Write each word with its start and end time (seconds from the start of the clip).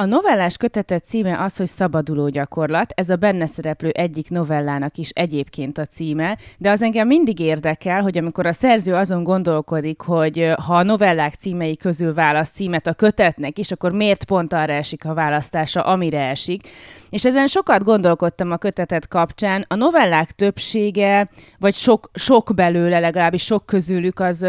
A 0.00 0.04
novellás 0.04 0.56
kötetet 0.56 1.04
címe 1.04 1.42
az, 1.42 1.56
hogy 1.56 1.66
Szabaduló 1.66 2.28
gyakorlat. 2.28 2.92
Ez 2.94 3.10
a 3.10 3.16
benne 3.16 3.46
szereplő 3.46 3.88
egyik 3.88 4.30
novellának 4.30 4.96
is 4.96 5.10
egyébként 5.10 5.78
a 5.78 5.84
címe, 5.84 6.38
de 6.58 6.70
az 6.70 6.82
engem 6.82 7.06
mindig 7.06 7.38
érdekel, 7.38 8.02
hogy 8.02 8.18
amikor 8.18 8.46
a 8.46 8.52
szerző 8.52 8.94
azon 8.94 9.22
gondolkodik, 9.22 10.00
hogy 10.00 10.52
ha 10.66 10.74
a 10.74 10.82
novellák 10.82 11.34
címei 11.34 11.76
közül 11.76 12.14
választ 12.14 12.54
címet 12.54 12.86
a 12.86 12.94
kötetnek 12.94 13.58
is, 13.58 13.70
akkor 13.70 13.92
miért 13.92 14.24
pont 14.24 14.52
arra 14.52 14.72
esik 14.72 15.04
a 15.04 15.14
választása, 15.14 15.82
amire 15.82 16.28
esik. 16.28 16.68
És 17.10 17.24
ezen 17.24 17.46
sokat 17.46 17.84
gondolkodtam 17.84 18.50
a 18.50 18.56
kötetet 18.56 19.08
kapcsán. 19.08 19.64
A 19.68 19.74
novellák 19.74 20.30
többsége, 20.30 21.30
vagy 21.58 21.74
sok, 21.74 22.10
sok 22.14 22.50
belőle, 22.54 22.98
legalábbis 22.98 23.42
sok 23.42 23.66
közülük 23.66 24.20
az 24.20 24.46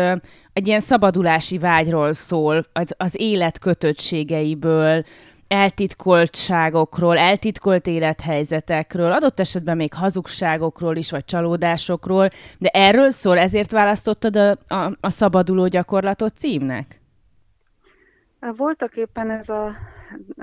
egy 0.54 0.68
ilyen 0.68 0.80
szabadulási 0.80 1.58
vágyról 1.58 2.14
szól, 2.14 2.66
az, 2.74 2.94
az 2.98 3.16
élet 3.20 3.60
kötöttségeiből, 3.60 5.04
eltitkoltságokról, 5.50 7.18
eltitkolt 7.18 7.88
élethelyzetekről, 7.88 9.12
adott 9.12 9.40
esetben 9.40 9.76
még 9.76 9.94
hazugságokról 9.94 10.96
is, 10.96 11.12
vagy 11.12 11.26
csalódásokról, 11.26 12.30
de 12.57 12.70
erről 12.70 13.10
szól, 13.10 13.38
ezért 13.38 13.71
választottad 13.71 14.36
a, 14.36 14.57
a, 14.68 14.98
a 15.00 15.10
szabaduló 15.10 15.68
gyakorlatot 15.68 16.38
címnek? 16.38 17.02
Voltak 18.57 18.96
éppen 18.96 19.30
ez 19.30 19.50
a 19.50 19.76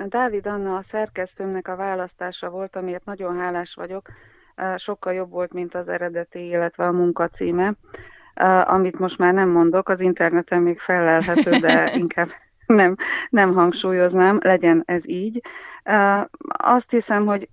Dávid 0.07 0.47
Anna 0.47 0.75
a 0.75 0.83
szerkesztőmnek 0.83 1.67
a 1.67 1.75
választása 1.75 2.49
volt, 2.49 2.75
amiért 2.75 3.05
nagyon 3.05 3.37
hálás 3.37 3.73
vagyok. 3.73 4.09
Sokkal 4.75 5.13
jobb 5.13 5.29
volt, 5.29 5.53
mint 5.53 5.75
az 5.75 5.87
eredeti, 5.87 6.47
illetve 6.47 6.85
a 6.87 6.91
munka 6.91 7.27
címe, 7.27 7.73
amit 8.65 8.99
most 8.99 9.17
már 9.17 9.33
nem 9.33 9.49
mondok, 9.49 9.89
az 9.89 9.99
interneten 9.99 10.61
még 10.61 10.79
felelhető, 10.79 11.51
de 11.51 11.91
inkább 12.03 12.29
nem, 12.67 12.95
nem 13.29 13.53
hangsúlyoznám, 13.53 14.39
legyen 14.41 14.83
ez 14.85 15.07
így. 15.07 15.41
Azt 16.47 16.91
hiszem, 16.91 17.25
hogy 17.25 17.49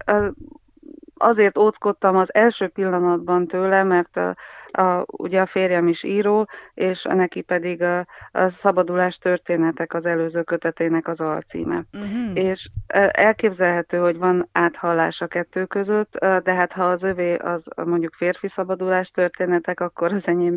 azért 1.15 1.59
óckodtam 1.59 2.17
az 2.17 2.35
első 2.35 2.69
pillanatban 2.69 3.47
tőle, 3.47 3.83
mert 3.83 4.17
a, 4.17 4.37
a, 4.81 5.05
ugye 5.07 5.41
a 5.41 5.47
férjem 5.47 5.89
is 5.89 6.03
író, 6.03 6.49
és 6.75 7.03
neki 7.03 7.41
pedig 7.41 7.83
a, 7.83 8.07
a 8.33 8.49
Szabadulás 8.49 9.19
történetek 9.19 9.95
az 9.95 10.07
előző 10.07 10.43
kötetének 10.43 11.09
az 11.09 11.21
alcíme. 11.21 11.85
Uh-huh. 11.93 12.31
És 12.35 12.71
elképzelhető, 13.11 13.99
hogy 13.99 14.19
van 14.19 14.49
áthallás 14.53 15.21
a 15.21 15.27
kettő 15.27 15.65
között, 15.65 16.19
de 16.19 16.55
hát 16.55 16.73
ha 16.73 16.85
az 16.85 17.03
övé 17.03 17.35
az 17.37 17.69
mondjuk 17.85 18.15
férfi 18.15 18.49
szabadulás 18.49 19.11
történetek, 19.11 19.81
akkor 19.81 20.13
az 20.13 20.29
enyém 20.29 20.55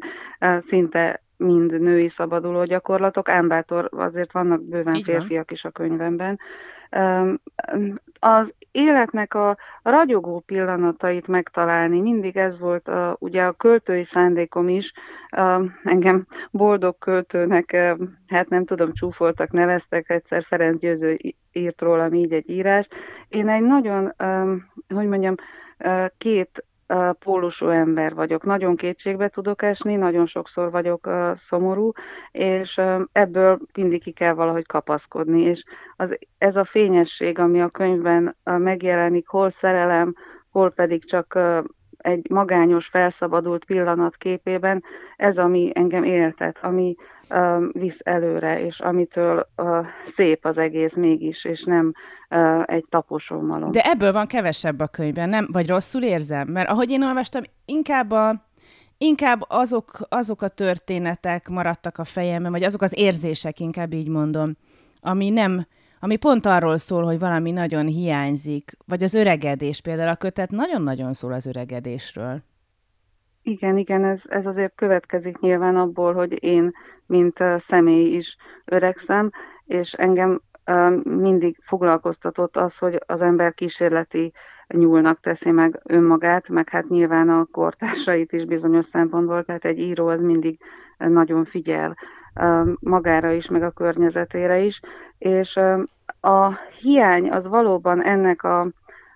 szinte 0.65 1.21
mind 1.37 1.81
női 1.81 2.07
szabaduló 2.07 2.63
gyakorlatok, 2.63 3.29
ám 3.29 3.47
bátor, 3.47 3.89
azért 3.91 4.31
vannak 4.31 4.63
bőven 4.63 4.95
Így 4.95 5.03
férfiak 5.03 5.45
van. 5.45 5.55
is 5.55 5.65
a 5.65 5.69
könyvemben. 5.69 6.39
Az 8.19 8.53
életnek 8.71 9.33
a 9.33 9.57
ragyogó 9.81 10.39
pillanatait 10.39 11.27
megtalálni, 11.27 11.99
mindig 11.99 12.37
ez 12.37 12.59
volt 12.59 12.87
a, 12.87 13.15
ugye 13.19 13.43
a 13.43 13.51
költői 13.51 14.03
szándékom 14.03 14.69
is, 14.69 14.93
engem 15.83 16.25
boldog 16.51 16.97
költőnek, 16.97 17.95
hát 18.27 18.49
nem 18.49 18.65
tudom, 18.65 18.93
csúfoltak, 18.93 19.51
neveztek, 19.51 20.09
egyszer 20.09 20.43
Ferenc 20.43 20.79
Győző 20.79 21.17
írt 21.51 21.81
rólam 21.81 22.13
így 22.13 22.33
egy 22.33 22.49
írást. 22.49 22.95
Én 23.29 23.49
egy 23.49 23.63
nagyon, 23.63 24.13
hogy 24.93 25.07
mondjam, 25.07 25.35
két 26.17 26.65
pólusú 27.19 27.67
ember 27.67 28.13
vagyok. 28.13 28.43
Nagyon 28.43 28.75
kétségbe 28.75 29.27
tudok 29.27 29.61
esni, 29.61 29.95
nagyon 29.95 30.25
sokszor 30.25 30.71
vagyok 30.71 31.09
szomorú, 31.35 31.91
és 32.31 32.81
ebből 33.11 33.59
mindig 33.73 34.01
ki 34.01 34.11
kell 34.11 34.33
valahogy 34.33 34.65
kapaszkodni. 34.65 35.41
És 35.41 35.63
az, 35.95 36.17
ez 36.37 36.55
a 36.55 36.63
fényesség, 36.63 37.39
ami 37.39 37.61
a 37.61 37.69
könyvben 37.69 38.35
megjelenik, 38.43 39.27
hol 39.27 39.49
szerelem, 39.49 40.15
hol 40.49 40.71
pedig 40.71 41.05
csak 41.05 41.39
egy 42.07 42.29
magányos, 42.29 42.87
felszabadult 42.87 43.65
pillanat 43.65 44.15
képében, 44.15 44.83
ez, 45.15 45.37
ami 45.37 45.71
engem 45.73 46.03
éltet, 46.03 46.57
ami 46.61 46.95
uh, 47.29 47.63
visz 47.71 47.99
előre, 48.03 48.65
és 48.65 48.79
amitől 48.79 49.47
szép 50.07 50.45
az 50.45 50.57
egész 50.57 50.93
mégis, 50.93 51.45
és 51.45 51.63
nem 51.63 51.93
egy 52.65 52.85
taposómalom. 52.89 53.71
De 53.71 53.81
ebből 53.81 54.11
van 54.11 54.27
kevesebb 54.27 54.79
a 54.79 54.87
könyvben, 54.87 55.29
nem? 55.29 55.47
Vagy 55.51 55.67
rosszul 55.67 56.03
érzem? 56.03 56.47
Mert 56.47 56.69
ahogy 56.69 56.89
én 56.89 57.03
olvastam, 57.03 57.41
inkább 57.65 58.11
a 58.11 58.45
inkább 58.97 59.45
azok, 59.47 59.99
azok 60.09 60.41
a 60.41 60.47
történetek 60.47 61.49
maradtak 61.49 61.97
a 61.97 62.03
fejemben, 62.03 62.51
vagy 62.51 62.63
azok 62.63 62.81
az 62.81 62.97
érzések, 62.97 63.59
inkább 63.59 63.93
így 63.93 64.07
mondom, 64.07 64.57
ami 65.01 65.29
nem, 65.29 65.67
ami 65.99 66.17
pont 66.17 66.45
arról 66.45 66.77
szól, 66.77 67.03
hogy 67.03 67.19
valami 67.19 67.51
nagyon 67.51 67.85
hiányzik, 67.85 68.71
vagy 68.85 69.03
az 69.03 69.13
öregedés 69.13 69.81
például 69.81 70.09
a 70.09 70.15
kötet 70.15 70.51
nagyon-nagyon 70.51 71.13
szól 71.13 71.33
az 71.33 71.45
öregedésről. 71.45 72.41
Igen, 73.41 73.77
igen, 73.77 74.03
ez, 74.03 74.23
ez 74.29 74.45
azért 74.45 74.75
következik 74.75 75.39
nyilván 75.39 75.75
abból, 75.75 76.13
hogy 76.13 76.43
én, 76.43 76.71
mint 77.05 77.43
személy 77.57 78.15
is 78.15 78.37
öregszem, 78.65 79.31
és 79.65 79.93
engem 79.93 80.41
mindig 81.03 81.59
foglalkoztatott 81.61 82.57
az, 82.57 82.77
hogy 82.77 82.99
az 83.05 83.21
ember 83.21 83.53
kísérleti 83.53 84.33
nyúlnak 84.67 85.19
teszi 85.19 85.51
meg 85.51 85.81
önmagát, 85.83 86.49
meg 86.49 86.69
hát 86.69 86.89
nyilván 86.89 87.29
a 87.29 87.45
kortársait 87.51 88.31
is 88.31 88.45
bizonyos 88.45 88.85
szempontból, 88.85 89.43
tehát 89.43 89.65
egy 89.65 89.79
író 89.79 90.07
az 90.07 90.21
mindig 90.21 90.59
nagyon 90.97 91.45
figyel 91.45 91.95
magára 92.79 93.31
is, 93.31 93.49
meg 93.49 93.63
a 93.63 93.71
környezetére 93.71 94.59
is, 94.59 94.81
és 95.17 95.59
a 96.21 96.51
hiány 96.81 97.31
az 97.31 97.47
valóban 97.47 98.03
ennek 98.03 98.43
a, 98.43 98.67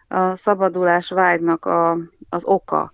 a 0.08 0.36
szabadulás 0.36 1.10
vágynak 1.10 1.66
a, 1.66 1.98
az 2.30 2.46
oka, 2.46 2.92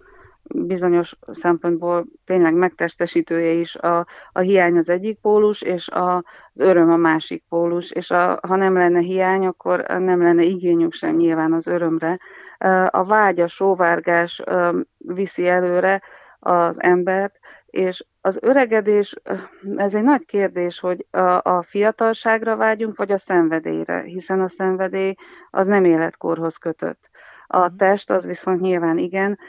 bizonyos 0.53 1.15
szempontból 1.31 2.05
tényleg 2.25 2.53
megtestesítője 2.53 3.51
is 3.51 3.75
a, 3.75 4.05
a 4.31 4.39
hiány 4.39 4.77
az 4.77 4.89
egyik 4.89 5.19
pólus, 5.19 5.61
és 5.61 5.89
a, 5.89 6.15
az 6.53 6.59
öröm 6.59 6.91
a 6.91 6.95
másik 6.95 7.43
pólus, 7.49 7.91
és 7.91 8.11
a, 8.11 8.39
ha 8.47 8.55
nem 8.55 8.73
lenne 8.73 8.99
hiány, 8.99 9.45
akkor 9.45 9.85
nem 9.87 10.21
lenne 10.21 10.43
igényük 10.43 10.93
sem 10.93 11.15
nyilván 11.15 11.53
az 11.53 11.67
örömre. 11.67 12.19
A 12.89 13.03
vágy, 13.03 13.39
a 13.39 13.47
sóvárgás 13.47 14.41
viszi 14.97 15.47
előre 15.47 16.01
az 16.39 16.81
embert, 16.81 17.39
és 17.69 18.05
az 18.21 18.37
öregedés, 18.41 19.15
ez 19.75 19.95
egy 19.95 20.03
nagy 20.03 20.25
kérdés, 20.25 20.79
hogy 20.79 21.05
a, 21.11 21.41
a 21.43 21.63
fiatalságra 21.67 22.55
vágyunk, 22.55 22.97
vagy 22.97 23.11
a 23.11 23.17
szenvedélyre, 23.17 24.01
hiszen 24.01 24.41
a 24.41 24.47
szenvedély 24.47 25.15
az 25.49 25.67
nem 25.67 25.85
életkorhoz 25.85 26.57
kötött. 26.57 27.09
A 27.47 27.67
mhm. 27.67 27.75
test 27.75 28.09
az 28.09 28.25
viszont 28.25 28.61
nyilván 28.61 28.97
igen, 28.97 29.39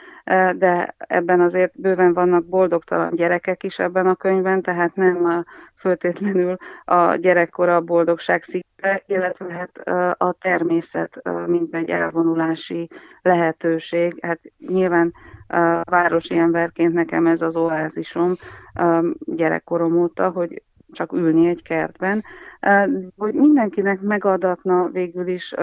de 0.57 0.95
ebben 0.97 1.41
azért 1.41 1.81
bőven 1.81 2.13
vannak 2.13 2.45
boldogtalan 2.45 3.15
gyerekek 3.15 3.63
is 3.63 3.79
ebben 3.79 4.07
a 4.07 4.15
könyvben, 4.15 4.61
tehát 4.61 4.95
nem 4.95 5.25
a, 5.25 5.43
föltétlenül 5.75 6.55
a 6.85 7.15
gyerekkora 7.15 7.75
a 7.75 7.81
boldogság 7.81 8.43
szinte, 8.43 9.03
illetve 9.05 9.53
hát 9.53 9.77
a 10.17 10.31
természet, 10.31 11.21
mint 11.45 11.75
egy 11.75 11.89
elvonulási 11.89 12.89
lehetőség. 13.21 14.17
Hát 14.21 14.39
nyilván 14.67 15.13
városi 15.83 16.37
emberként 16.37 16.93
nekem 16.93 17.27
ez 17.27 17.41
az 17.41 17.55
oázisom 17.55 18.35
gyerekkorom 19.19 19.97
óta, 19.97 20.29
hogy 20.29 20.63
csak 20.91 21.13
ülni 21.13 21.47
egy 21.47 21.63
kertben, 21.63 22.23
hogy 23.17 23.33
mindenkinek 23.33 24.01
megadatna 24.01 24.87
végül 24.87 25.27
is 25.27 25.53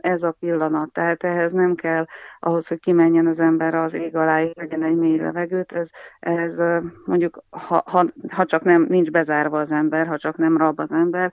ez 0.00 0.22
a 0.22 0.36
pillanat. 0.40 0.92
Tehát 0.92 1.24
ehhez 1.24 1.52
nem 1.52 1.74
kell 1.74 2.06
ahhoz, 2.38 2.68
hogy 2.68 2.80
kimenjen 2.80 3.26
az 3.26 3.40
ember 3.40 3.74
az 3.74 3.94
ég 3.94 4.16
alá, 4.16 4.44
legyen 4.54 4.82
egy 4.82 4.96
mély 4.96 5.16
levegőt, 5.16 5.72
ez, 5.72 5.90
ez 6.20 6.62
mondjuk, 7.04 7.42
ha, 7.50 7.82
ha, 7.86 8.04
ha 8.28 8.44
csak 8.44 8.62
nem 8.62 8.86
nincs 8.88 9.10
bezárva 9.10 9.60
az 9.60 9.72
ember, 9.72 10.06
ha 10.06 10.18
csak 10.18 10.36
nem 10.36 10.56
rab 10.56 10.80
az 10.80 10.90
ember, 10.90 11.32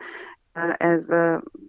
ez 0.78 1.06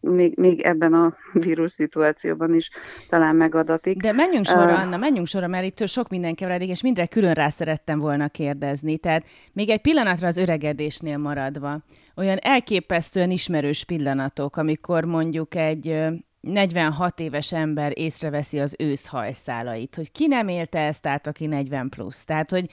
még, 0.01 0.37
még 0.37 0.61
ebben 0.61 0.93
a 0.93 1.17
vírus 1.45 1.73
szituációban 1.73 2.55
is 2.55 2.71
talán 3.09 3.37
megadatik. 3.37 3.97
De 3.97 4.13
menjünk 4.13 4.47
sorra, 4.47 4.73
uh, 4.73 4.81
Anna, 4.81 4.97
menjünk 4.97 5.27
sorra, 5.27 5.47
mert 5.47 5.65
itt 5.65 5.89
sok 5.89 6.09
minden 6.09 6.35
keveredik, 6.35 6.69
és 6.69 6.83
mindre 6.83 7.07
külön 7.07 7.33
rá 7.33 7.49
szerettem 7.49 7.99
volna 7.99 8.29
kérdezni. 8.29 8.99
Tehát 8.99 9.25
még 9.53 9.71
egy 9.71 9.81
pillanatra 9.81 10.27
az 10.27 10.37
öregedésnél 10.37 11.17
maradva, 11.17 11.79
olyan 12.17 12.39
elképesztően 12.41 13.31
ismerős 13.31 13.85
pillanatok, 13.85 14.57
amikor 14.57 15.05
mondjuk 15.05 15.55
egy 15.55 15.99
46 16.41 17.21
éves 17.21 17.53
ember 17.53 17.93
észreveszi 17.95 18.59
az 18.59 18.75
őszhajszálait, 18.79 19.97
hogy 19.97 20.13
ki 20.13 20.27
nem 20.27 20.49
élte 20.49 20.79
ezt 20.79 21.07
át, 21.07 21.27
aki 21.27 21.47
40 21.47 21.89
plusz. 21.89 22.25
Tehát, 22.25 22.51
hogy 22.51 22.71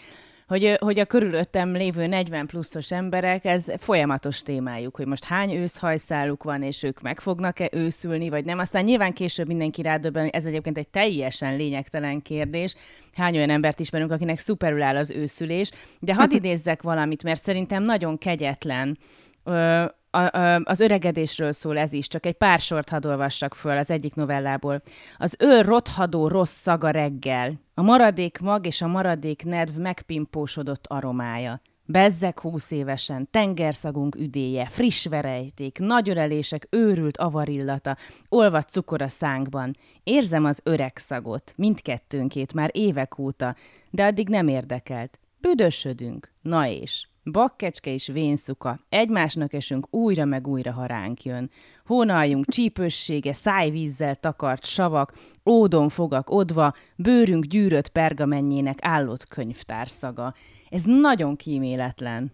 hogy, 0.53 0.77
hogy 0.79 0.99
a 0.99 1.05
körülöttem 1.05 1.73
lévő 1.73 2.07
40 2.07 2.45
pluszos 2.45 2.91
emberek, 2.91 3.45
ez 3.45 3.65
folyamatos 3.77 4.41
témájuk, 4.41 4.95
hogy 4.95 5.05
most 5.05 5.23
hány 5.23 5.53
őszhajszáluk 5.53 6.43
van, 6.43 6.61
és 6.61 6.83
ők 6.83 7.01
meg 7.01 7.19
fognak-e 7.19 7.69
őszülni, 7.71 8.29
vagy 8.29 8.45
nem. 8.45 8.59
Aztán 8.59 8.83
nyilván 8.83 9.13
később 9.13 9.47
mindenki 9.47 9.81
rádöbben, 9.81 10.27
ez 10.27 10.45
egyébként 10.45 10.77
egy 10.77 10.87
teljesen 10.87 11.55
lényegtelen 11.55 12.21
kérdés. 12.21 12.75
Hány 13.13 13.35
olyan 13.35 13.49
embert 13.49 13.79
ismerünk, 13.79 14.11
akinek 14.11 14.39
szuperül 14.39 14.81
áll 14.81 14.95
az 14.95 15.11
őszülés. 15.11 15.71
De 15.99 16.13
hadd 16.13 16.33
idézzek 16.39 16.81
valamit, 16.81 17.23
mert 17.23 17.41
szerintem 17.41 17.83
nagyon 17.83 18.17
kegyetlen. 18.17 18.97
Ö, 19.43 19.85
a, 20.15 20.37
a, 20.37 20.61
az 20.63 20.79
öregedésről 20.79 21.51
szól 21.51 21.77
ez 21.77 21.93
is, 21.93 22.07
csak 22.07 22.25
egy 22.25 22.33
pár 22.33 22.59
sort 22.59 22.89
hadd 22.89 23.07
olvassak 23.07 23.55
föl 23.55 23.77
az 23.77 23.91
egyik 23.91 24.15
novellából. 24.15 24.81
Az 25.17 25.35
őr 25.39 25.65
rothadó 25.65 26.27
rossz 26.27 26.55
szaga 26.55 26.89
reggel, 26.89 27.53
a 27.73 27.81
maradék 27.81 28.39
mag 28.39 28.65
és 28.65 28.81
a 28.81 28.87
maradék 28.87 29.43
nerv 29.43 29.77
megpimpósodott 29.77 30.85
aromája. 30.87 31.59
Bezzek 31.85 32.39
húsz 32.39 32.71
évesen, 32.71 33.27
tengerszagunk 33.31 34.15
üdéje, 34.15 34.65
friss 34.65 35.05
verejték, 35.05 35.79
nagy 35.79 36.09
ölelések, 36.09 36.67
őrült 36.69 37.17
avarillata, 37.17 37.97
olvad 38.29 38.69
cukor 38.69 39.01
a 39.01 39.07
szánkban. 39.07 39.75
Érzem 40.03 40.45
az 40.45 40.59
öreg 40.63 40.97
szagot, 40.97 41.53
mindkettőnkét 41.55 42.53
már 42.53 42.69
évek 42.73 43.17
óta, 43.17 43.55
de 43.89 44.05
addig 44.05 44.29
nem 44.29 44.47
érdekelt. 44.47 45.19
Büdösödünk, 45.41 46.31
na 46.41 46.67
és. 46.67 47.07
Bakkecske 47.31 47.93
és 47.93 48.07
vénszuka, 48.07 48.79
egymásnak 48.89 49.53
esünk 49.53 49.87
újra 49.89 50.25
meg 50.25 50.47
újra, 50.47 50.71
ha 50.71 50.85
ránk 50.85 51.23
jön. 51.23 51.49
Hónaljunk 51.85 52.45
csípőssége, 52.45 53.33
szájvízzel 53.33 54.15
takart 54.15 54.65
savak, 54.65 55.13
ódon 55.45 55.89
fogak 55.89 56.29
odva, 56.29 56.73
bőrünk 56.95 57.45
gyűrött 57.45 57.87
pergamenjének 57.87 58.77
állott 58.81 59.27
könyvtár 59.27 59.87
szaga. 59.87 60.33
Ez 60.69 60.83
nagyon 60.83 61.35
kíméletlen. 61.35 62.33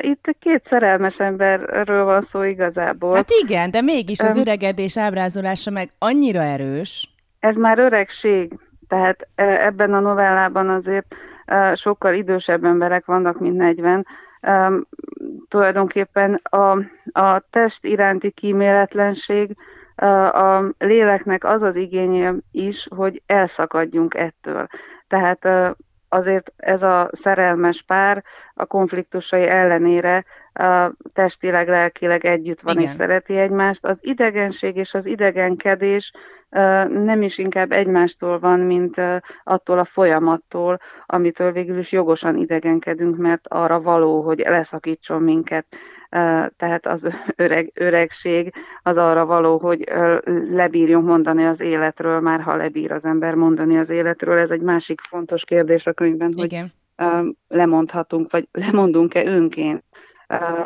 Itt 0.00 0.36
két 0.38 0.64
szerelmes 0.64 1.20
emberről 1.20 2.04
van 2.04 2.22
szó 2.22 2.42
igazából. 2.42 3.14
Hát 3.14 3.30
igen, 3.42 3.70
de 3.70 3.80
mégis 3.80 4.20
az 4.20 4.36
öregedés 4.36 4.98
ábrázolása 4.98 5.70
meg 5.70 5.92
annyira 5.98 6.42
erős. 6.42 7.14
Ez 7.40 7.56
már 7.56 7.78
öregség, 7.78 8.58
tehát 8.88 9.28
ebben 9.34 9.94
a 9.94 10.00
novellában 10.00 10.68
azért 10.68 11.14
sokkal 11.74 12.14
idősebb 12.14 12.64
emberek 12.64 13.04
vannak, 13.04 13.38
mint 13.38 13.56
40. 13.56 14.06
Tulajdonképpen 15.48 16.34
a, 16.42 16.70
a 17.12 17.42
test 17.50 17.84
iránti 17.84 18.30
kíméletlenség 18.30 19.56
a 20.32 20.74
léleknek 20.78 21.44
az 21.44 21.62
az 21.62 21.76
igénye 21.76 22.34
is, 22.50 22.88
hogy 22.96 23.22
elszakadjunk 23.26 24.14
ettől. 24.14 24.66
Tehát 25.08 25.48
azért 26.12 26.52
ez 26.56 26.82
a 26.82 27.08
szerelmes 27.12 27.82
pár 27.82 28.24
a 28.54 28.64
konfliktusai 28.64 29.46
ellenére 29.46 30.24
testileg, 31.12 31.68
lelkileg 31.68 32.24
együtt 32.24 32.60
van 32.60 32.74
Igen. 32.74 32.86
és 32.86 32.94
szereti 32.94 33.38
egymást. 33.38 33.84
Az 33.84 33.98
idegenség 34.00 34.76
és 34.76 34.94
az 34.94 35.06
idegenkedés 35.06 36.12
nem 36.88 37.22
is 37.22 37.38
inkább 37.38 37.72
egymástól 37.72 38.38
van, 38.38 38.60
mint 38.60 39.00
attól 39.44 39.78
a 39.78 39.84
folyamattól, 39.84 40.80
amitől 41.06 41.52
végül 41.52 41.78
is 41.78 41.92
jogosan 41.92 42.36
idegenkedünk, 42.36 43.16
mert 43.16 43.48
arra 43.48 43.80
való, 43.80 44.22
hogy 44.22 44.38
leszakítson 44.38 45.22
minket. 45.22 45.66
Tehát 46.56 46.86
az 46.86 47.08
öreg, 47.36 47.70
öregség 47.74 48.54
az 48.82 48.96
arra 48.96 49.26
való, 49.26 49.58
hogy 49.58 49.92
lebírjunk 50.50 51.06
mondani 51.06 51.44
az 51.44 51.60
életről, 51.60 52.20
már 52.20 52.40
ha 52.40 52.56
lebír 52.56 52.92
az 52.92 53.04
ember 53.04 53.34
mondani 53.34 53.78
az 53.78 53.90
életről. 53.90 54.38
Ez 54.38 54.50
egy 54.50 54.60
másik 54.60 55.00
fontos 55.00 55.44
kérdés 55.44 55.86
a 55.86 55.92
könyvben, 55.92 56.32
Igen. 56.36 56.72
hogy 56.96 57.36
lemondhatunk, 57.48 58.30
vagy 58.30 58.48
lemondunk-e 58.52 59.24
önként 59.24 59.84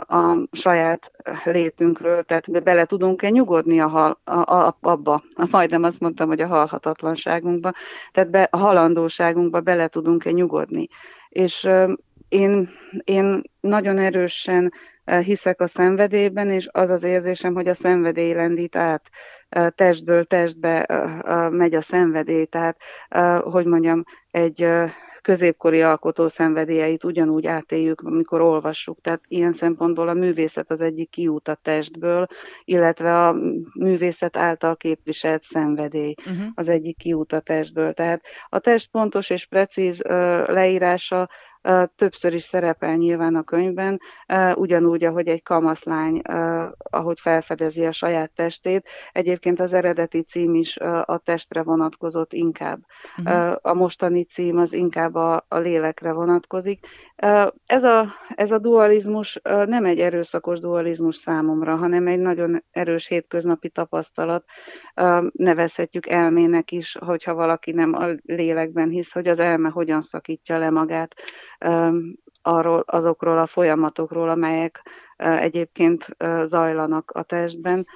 a 0.07 0.47
saját 0.53 1.11
létünkről, 1.45 2.23
tehát 2.23 2.63
bele 2.63 2.85
tudunk-e 2.85 3.29
nyugodni 3.29 3.81
a 3.81 3.89
hal, 3.89 4.21
a, 4.25 4.55
a, 4.55 4.77
abba, 4.81 5.23
majdnem 5.51 5.83
azt 5.83 6.01
mondtam, 6.01 6.29
hogy 6.29 6.41
a 6.41 6.47
halhatatlanságunkba, 6.47 7.73
tehát 8.13 8.31
be, 8.31 8.49
a 8.51 8.57
halandóságunkba 8.57 9.61
bele 9.61 9.89
tudunk-e 9.89 10.31
nyugodni. 10.31 10.89
És 11.29 11.69
én, 12.29 12.69
én 13.05 13.43
nagyon 13.61 13.99
erősen 13.99 14.73
hiszek 15.23 15.61
a 15.61 15.67
szenvedélyben, 15.67 16.51
és 16.51 16.69
az 16.73 16.91
az 16.91 17.03
érzésem, 17.03 17.55
hogy 17.55 17.69
a 17.69 17.75
szenvedély 17.75 18.33
lendít 18.33 18.77
át, 18.77 19.11
testből 19.75 20.25
testbe 20.25 20.87
megy 21.51 21.75
a 21.75 21.81
szenvedély, 21.81 22.45
tehát, 22.45 22.77
hogy 23.43 23.67
mondjam, 23.67 24.05
egy 24.31 24.69
középkori 25.23 25.83
alkotó 25.83 26.29
szenvedélyeit 26.29 27.05
ugyanúgy 27.05 27.47
átéljük, 27.47 28.01
amikor 28.01 28.41
olvassuk. 28.41 29.01
Tehát 29.01 29.21
ilyen 29.29 29.53
szempontból 29.53 30.09
a 30.09 30.15
művészet 30.15 30.71
az 30.71 30.81
egyik 30.81 31.11
kiút 31.11 31.49
a 31.49 31.59
testből, 31.63 32.27
illetve 32.65 33.27
a 33.27 33.37
művészet 33.79 34.37
által 34.37 34.77
képviselt 34.77 35.43
szenvedély 35.43 36.15
uh-huh. 36.19 36.47
az 36.55 36.69
egyik 36.69 36.97
kiút 36.97 37.33
a 37.33 37.41
testből. 37.41 37.93
Tehát 37.93 38.25
a 38.49 38.59
test 38.59 38.91
pontos 38.91 39.31
és 39.31 39.47
precíz 39.47 40.03
leírása 40.47 41.29
többször 41.97 42.35
is 42.35 42.43
szerepel 42.43 42.95
nyilván 42.95 43.35
a 43.35 43.43
könyvben, 43.43 44.01
ugyanúgy, 44.55 45.05
ahogy 45.05 45.29
egy 45.29 45.43
kamaszlány, 45.43 46.21
ahogy 46.79 47.21
felfedezi 47.21 47.87
a 47.87 47.93
saját 47.93 48.31
testét. 48.35 48.89
Egyébként 49.13 49.61
az 49.61 49.73
eredeti 49.73 50.23
cím 50.23 50.55
is 50.55 50.77
a 51.05 51.21
testre 51.25 51.63
vonatkozott 51.63 52.33
inkább. 52.33 52.79
Uh-huh. 53.19 53.57
A 53.63 53.75
mostani 53.75 54.25
cím 54.25 54.59
az 54.59 54.73
inkább 54.73 55.15
a, 55.15 55.45
a 55.49 55.59
lélekre 55.59 56.13
vonatkozik. 56.13 56.87
Ez 57.67 57.85
a, 57.85 58.15
ez 58.35 58.51
a 58.51 58.59
dualizmus 58.59 59.41
nem 59.43 59.85
egy 59.85 60.01
erőszakos 60.01 60.61
dualizmus 60.61 61.17
számomra, 61.17 61.77
hanem 61.77 62.07
egy 62.07 62.19
nagyon 62.19 62.65
erős 62.71 63.07
hétköznapi 63.07 63.69
tapasztalat. 63.69 64.45
Nevezhetjük 65.33 66.09
elmének 66.09 66.71
is, 66.73 66.97
hogyha 67.01 67.35
valaki 67.35 67.73
nem 67.73 67.95
a 67.95 68.07
lélekben 68.25 68.89
hisz, 68.89 69.13
hogy 69.13 69.27
az 69.27 69.39
elme 69.39 69.69
hogyan 69.69 70.03
szakítja 70.03 70.59
le 70.59 70.71
magát 70.71 71.15
arról, 72.43 72.85
azokról 72.87 73.39
a 73.39 73.47
folyamatokról, 73.47 74.29
amelyek 74.29 74.83
egyébként 75.17 76.17
zajlanak 76.45 77.11
a 77.11 77.23
testben. 77.23 77.87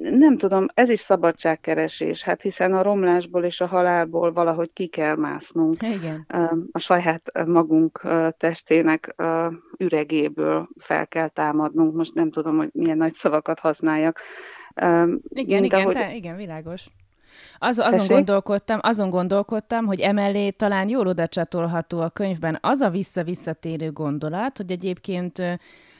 Nem 0.00 0.36
tudom, 0.36 0.66
ez 0.74 0.88
is 0.88 1.00
szabadságkeresés, 1.00 2.22
hát 2.22 2.42
hiszen 2.42 2.74
a 2.74 2.82
romlásból 2.82 3.44
és 3.44 3.60
a 3.60 3.66
halálból 3.66 4.32
valahogy 4.32 4.72
ki 4.72 4.86
kell 4.86 5.16
másznunk. 5.16 5.82
Igen. 5.82 6.26
A 6.72 6.78
saját 6.78 7.46
magunk 7.46 8.00
testének 8.36 9.14
üregéből 9.78 10.68
fel 10.78 11.06
kell 11.06 11.28
támadnunk. 11.28 11.94
Most 11.94 12.14
nem 12.14 12.30
tudom, 12.30 12.56
hogy 12.56 12.70
milyen 12.72 12.96
nagy 12.96 13.14
szavakat 13.14 13.58
használjak. 13.58 14.20
Igen, 15.28 15.64
igen, 15.64 15.80
ahogy... 15.80 15.94
te, 15.94 16.14
igen, 16.14 16.36
világos. 16.36 16.86
Az, 17.58 17.78
azon, 17.78 18.06
gondolkodtam, 18.06 18.78
azon 18.82 19.10
gondolkodtam, 19.10 19.86
hogy 19.86 20.00
emellé 20.00 20.50
talán 20.50 20.88
jól 20.88 21.06
oda 21.06 21.26
csatolható 21.26 22.00
a 22.00 22.08
könyvben 22.08 22.58
az 22.60 22.80
a 22.80 22.90
vissza-visszatérő 22.90 23.92
gondolat, 23.92 24.56
hogy 24.56 24.70
egyébként 24.70 25.42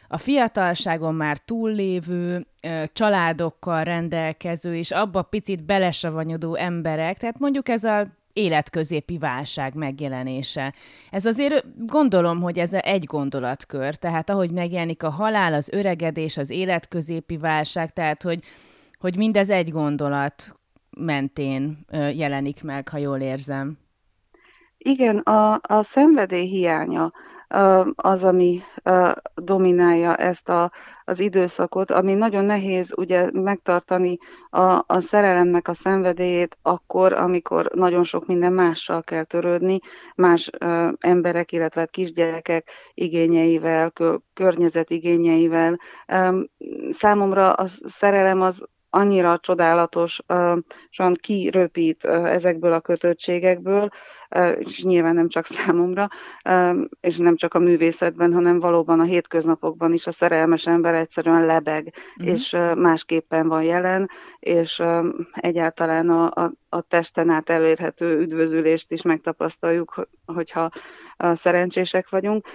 a 0.08 0.19
fiatalságon 0.19 1.14
már 1.14 1.38
túllévő, 1.38 2.46
családokkal 2.93 3.85
rendelkező, 3.85 4.76
és 4.76 4.90
abba 4.90 5.23
picit 5.23 5.64
belesavanyodó 5.64 6.55
emberek, 6.55 7.19
tehát 7.19 7.39
mondjuk 7.39 7.69
ez 7.69 7.84
a 7.84 8.06
életközépi 8.32 9.19
válság 9.19 9.74
megjelenése. 9.74 10.74
Ez 11.10 11.27
azért 11.27 11.65
gondolom, 11.86 12.41
hogy 12.41 12.58
ez 12.58 12.72
egy 12.72 13.05
gondolatkör, 13.05 13.94
tehát 13.94 14.31
ahogy 14.31 14.51
megjelenik 14.51 15.03
a 15.03 15.10
halál, 15.10 15.55
az 15.55 15.69
öregedés, 15.72 16.36
az 16.36 16.51
életközépi 16.51 17.36
válság, 17.36 17.93
tehát 17.93 18.22
hogy, 18.22 18.43
hogy 18.98 19.17
mindez 19.17 19.51
egy 19.51 19.70
gondolat 19.70 20.57
mentén 20.98 21.78
jelenik 22.14 22.62
meg, 22.62 22.88
ha 22.88 22.98
jól 22.98 23.20
érzem. 23.20 23.78
Igen, 24.78 25.19
a, 25.19 25.60
a 25.62 25.82
szenvedély 25.82 26.46
hiánya 26.46 27.12
az, 27.94 28.24
ami 28.24 28.60
dominálja 29.34 30.17
ezt 30.17 30.48
a, 30.48 30.72
az 31.05 31.20
időszakot, 31.20 31.90
ami 31.90 32.14
nagyon 32.14 32.44
nehéz 32.44 32.93
ugye 32.96 33.31
megtartani 33.32 34.19
a, 34.50 34.84
a 34.86 35.00
szerelemnek 35.00 35.69
a 35.69 35.74
szenvedélyét 35.74 36.56
akkor, 36.62 37.12
amikor 37.12 37.70
nagyon 37.74 38.05
sok 38.05 38.26
minden 38.26 38.52
mással 38.52 39.02
kell 39.02 39.24
törődni, 39.24 39.78
más 40.14 40.50
emberek, 40.98 41.52
illetve 41.52 41.86
kisgyerekek 41.86 42.70
igényeivel, 42.94 43.90
kö, 43.90 44.17
környezet 44.34 44.90
igényeivel. 44.90 45.78
Számomra 46.90 47.52
a 47.52 47.67
szerelem 47.86 48.40
az 48.40 48.69
annyira 48.91 49.39
csodálatosan 49.39 51.15
kiröpít 51.21 52.05
ezekből 52.05 52.73
a 52.73 52.81
kötöttségekből, 52.81 53.89
és 54.59 54.83
nyilván 54.83 55.15
nem 55.15 55.29
csak 55.29 55.47
számomra, 55.47 56.09
és 57.01 57.17
nem 57.17 57.37
csak 57.37 57.55
a 57.55 57.59
művészetben, 57.59 58.33
hanem 58.33 58.61
valóban 58.61 59.01
a 59.01 59.05
hétköznapokban 59.05 59.93
is 59.93 60.07
a 60.07 60.13
szerelmes 60.13 60.67
ember 60.67 60.95
egyszerűen 60.95 61.47
lebeg, 61.47 61.95
uh-huh. 62.17 62.33
és 62.33 62.57
másképpen 62.77 63.49
van 63.49 63.63
jelen, 63.63 64.11
és 64.39 64.83
egyáltalán 65.33 66.09
a, 66.09 66.25
a, 66.25 66.53
a 66.69 66.81
testen 66.81 67.31
át 67.31 67.51
elérhető 67.51 68.19
üdvözülést 68.19 68.93
is 68.93 69.03
megtapasztaljuk, 69.03 70.09
hogyha 70.27 70.71
szerencsések 71.35 72.09
vagyunk. 72.09 72.47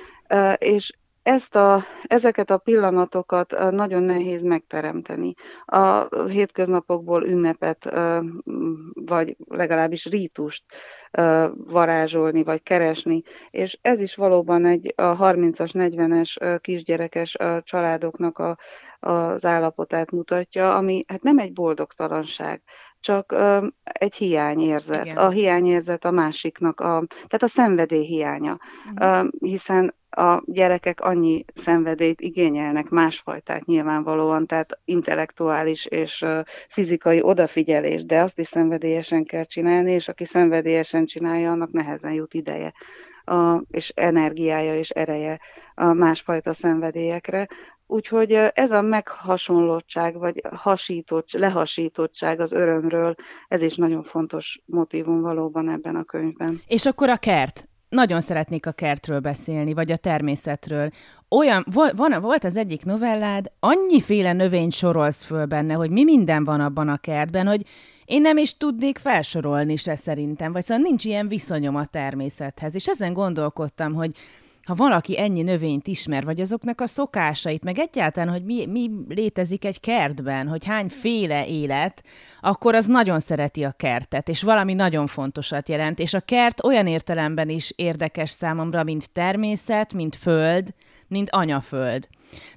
És 0.58 0.94
ezt 1.24 1.56
a, 1.56 1.84
ezeket 2.03 2.50
a 2.50 2.58
pillanatokat 2.58 3.72
nagyon 3.72 4.03
nehéz 4.03 4.44
megteremteni. 4.44 5.34
A 5.65 6.15
hétköznapokból 6.25 7.25
ünnepet, 7.25 7.94
vagy 8.94 9.36
legalábbis 9.48 10.06
rítust 10.06 10.63
varázsolni, 11.56 12.44
vagy 12.44 12.63
keresni. 12.63 13.22
És 13.50 13.77
ez 13.82 14.00
is 14.00 14.15
valóban 14.15 14.65
egy 14.65 14.94
a 14.96 15.18
30-as, 15.18 15.72
40-es 15.74 16.60
kisgyerekes 16.62 17.38
családoknak 17.62 18.38
a, 18.38 18.58
az 19.00 19.46
állapotát 19.46 20.12
mutatja, 20.12 20.75
ami 20.75 21.06
hát 21.08 21.24
nem 21.24 21.39
egy 21.39 21.53
boldogtalanság, 21.53 22.62
csak 23.00 23.36
egy 23.84 24.15
hiányérzet. 24.15 25.06
Igen. 25.06 25.18
A 25.18 25.30
hiányérzet 25.30 26.06
a 26.06 26.12
másiknak, 26.12 26.80
a, 26.80 27.03
tehát 27.08 27.44
a 27.44 27.48
szenvedély 27.48 28.06
hiánya. 28.06 28.60
Uh-huh. 28.96 29.27
Hiszen 29.39 29.94
a 30.15 30.43
gyerekek 30.46 31.01
annyi 31.01 31.46
szenvedélyt 31.53 32.22
igényelnek, 32.22 32.89
másfajtát 32.89 33.65
nyilvánvalóan, 33.65 34.46
tehát 34.46 34.79
intellektuális 34.86 35.86
és 35.86 36.25
fizikai 36.70 37.22
odafigyelés, 37.22 38.05
de 38.05 38.22
azt 38.22 38.39
is 38.39 38.48
szenvedélyesen 38.48 39.24
kell 39.24 39.43
csinálni, 39.43 39.91
és 39.91 40.08
aki 40.08 40.25
szenvedélyesen 40.25 41.05
csinálja, 41.05 41.51
annak 41.51 41.72
nehezen 41.72 42.13
jut 42.13 42.34
ideje 42.34 42.74
a, 43.24 43.62
és 43.72 43.89
energiája 43.96 44.77
és 44.77 44.89
ereje 44.89 45.39
a 45.75 45.93
másfajta 45.93 46.53
szenvedélyekre. 46.53 47.48
Úgyhogy 47.88 48.32
ez 48.53 48.72
a 48.72 48.82
meghasonlottság, 48.82 50.17
vagy 50.17 50.41
hasított, 50.55 51.32
lehasítottság 51.32 52.39
az 52.39 52.51
örömről, 52.51 53.15
ez 53.48 53.62
is 53.62 53.75
nagyon 53.75 54.03
fontos 54.03 54.62
motivum 54.65 55.22
valóban 55.22 55.70
ebben 55.70 55.96
a 55.96 56.03
könyvben. 56.03 56.62
És 56.67 56.86
akkor 56.86 57.10
a 57.10 57.17
kert 57.17 57.67
nagyon 57.93 58.21
szeretnék 58.21 58.65
a 58.65 58.71
kertről 58.71 59.19
beszélni, 59.19 59.73
vagy 59.73 59.91
a 59.91 59.97
természetről. 59.97 60.89
Olyan, 61.29 61.65
van, 61.95 62.21
volt 62.21 62.43
az 62.43 62.57
egyik 62.57 62.83
novellád, 62.83 63.51
annyiféle 63.59 64.33
növényt 64.33 64.71
sorolsz 64.71 65.23
föl 65.23 65.45
benne, 65.45 65.73
hogy 65.73 65.89
mi 65.89 66.03
minden 66.03 66.43
van 66.43 66.59
abban 66.59 66.89
a 66.89 66.97
kertben, 66.97 67.47
hogy 67.47 67.65
én 68.05 68.21
nem 68.21 68.38
is 68.38 68.57
tudnék 68.57 68.97
felsorolni 68.97 69.75
se 69.75 69.95
szerintem, 69.95 70.51
vagy 70.51 70.63
szóval 70.63 70.83
nincs 70.83 71.05
ilyen 71.05 71.27
viszonyom 71.27 71.75
a 71.75 71.85
természethez. 71.85 72.75
És 72.75 72.88
ezen 72.88 73.13
gondolkodtam, 73.13 73.93
hogy 73.93 74.12
ha 74.65 74.75
valaki 74.75 75.20
ennyi 75.20 75.41
növényt 75.41 75.88
ismer, 75.88 76.24
vagy 76.24 76.41
azoknak 76.41 76.82
a 76.82 76.88
szokásait, 76.88 77.63
meg 77.63 77.79
egyáltalán, 77.79 78.34
hogy 78.34 78.43
mi, 78.43 78.65
mi 78.65 78.89
létezik 79.08 79.65
egy 79.65 79.79
kertben, 79.79 80.48
hogy 80.48 80.65
hány 80.65 80.89
féle 80.89 81.48
élet, 81.48 82.03
akkor 82.41 82.75
az 82.75 82.86
nagyon 82.86 83.20
szereti 83.20 83.63
a 83.63 83.72
kertet, 83.72 84.29
és 84.29 84.43
valami 84.43 84.74
nagyon 84.74 85.08
fontosat 85.08 85.70
jelent. 85.70 86.00
És 86.00 86.13
a 86.13 86.20
kert 86.20 86.63
olyan 86.63 86.88
értelemben 86.88 87.50
is 87.50 87.74
érdekes 87.75 88.29
számomra, 88.29 88.84
mint 88.84 89.12
természet, 89.12 89.93
mint 89.93 90.15
föld, 90.15 90.74
mint 91.08 91.29
anyaföld. 91.29 92.08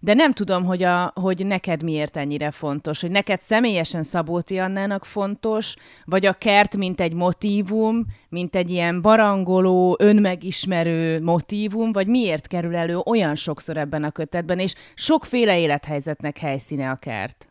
De 0.00 0.14
nem 0.14 0.33
tudom, 0.33 0.64
hogy, 0.64 0.83
a, 0.83 1.12
hogy 1.14 1.47
neked 1.47 1.83
miért 1.83 2.16
ennyire 2.16 2.50
fontos, 2.50 3.00
hogy 3.00 3.11
neked 3.11 3.40
személyesen 3.40 4.02
Szabóti 4.02 4.59
Annának 4.59 5.04
fontos, 5.04 5.75
vagy 6.04 6.26
a 6.26 6.33
kert, 6.33 6.76
mint 6.76 7.00
egy 7.00 7.14
motívum, 7.14 8.04
mint 8.28 8.56
egy 8.56 8.71
ilyen 8.71 9.02
barangoló, 9.02 9.97
önmegismerő 9.99 11.21
motívum, 11.21 11.92
vagy 11.92 12.06
miért 12.06 12.47
kerül 12.47 12.76
elő 12.76 12.97
olyan 12.97 13.35
sokszor 13.35 13.76
ebben 13.76 14.04
a 14.04 14.11
kötetben, 14.11 14.59
és 14.59 14.75
sokféle 14.95 15.59
élethelyzetnek 15.59 16.38
helyszíne 16.38 16.90
a 16.90 16.95
kert? 16.95 17.49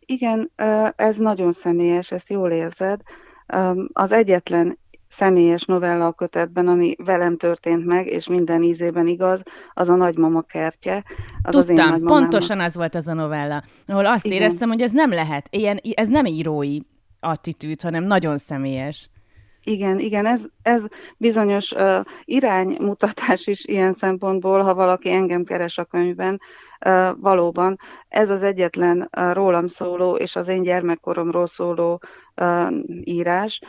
Igen, 0.00 0.50
ez 0.96 1.16
nagyon 1.16 1.52
személyes, 1.52 2.10
ezt 2.10 2.30
jól 2.30 2.50
érzed. 2.50 3.00
Az 3.92 4.12
egyetlen 4.12 4.78
személyes 5.08 5.64
novella 5.64 6.12
kötetben, 6.12 6.68
ami 6.68 6.94
velem 7.04 7.36
történt 7.36 7.84
meg, 7.84 8.06
és 8.06 8.28
minden 8.28 8.62
ízében 8.62 9.06
igaz, 9.06 9.42
az 9.72 9.88
a 9.88 9.94
nagymama 9.94 10.42
kertje. 10.42 11.04
Az 11.42 11.54
Tudtam, 11.54 11.92
az 11.92 11.98
én 11.98 12.04
pontosan 12.04 12.60
az 12.60 12.76
volt 12.76 12.94
az 12.94 13.08
a 13.08 13.14
novella, 13.14 13.62
ahol 13.86 14.06
azt 14.06 14.26
Igen. 14.26 14.38
éreztem, 14.38 14.68
hogy 14.68 14.80
ez 14.80 14.92
nem 14.92 15.10
lehet, 15.10 15.48
ilyen, 15.50 15.80
ez 15.94 16.08
nem 16.08 16.26
írói 16.26 16.78
attitűd, 17.20 17.82
hanem 17.82 18.04
nagyon 18.04 18.38
személyes. 18.38 19.10
Igen, 19.68 19.98
igen, 19.98 20.26
ez, 20.26 20.44
ez 20.62 20.84
bizonyos 21.16 21.72
uh, 21.72 22.00
iránymutatás 22.24 23.46
is 23.46 23.64
ilyen 23.64 23.92
szempontból, 23.92 24.62
ha 24.62 24.74
valaki 24.74 25.10
engem 25.10 25.44
keres 25.44 25.78
a 25.78 25.84
könyvben, 25.84 26.40
uh, 26.86 27.08
valóban 27.20 27.78
ez 28.08 28.30
az 28.30 28.42
egyetlen 28.42 29.10
uh, 29.16 29.32
rólam 29.32 29.66
szóló 29.66 30.16
és 30.16 30.36
az 30.36 30.48
én 30.48 30.62
gyermekkoromról 30.62 31.46
szóló 31.46 32.00
írás, 33.04 33.60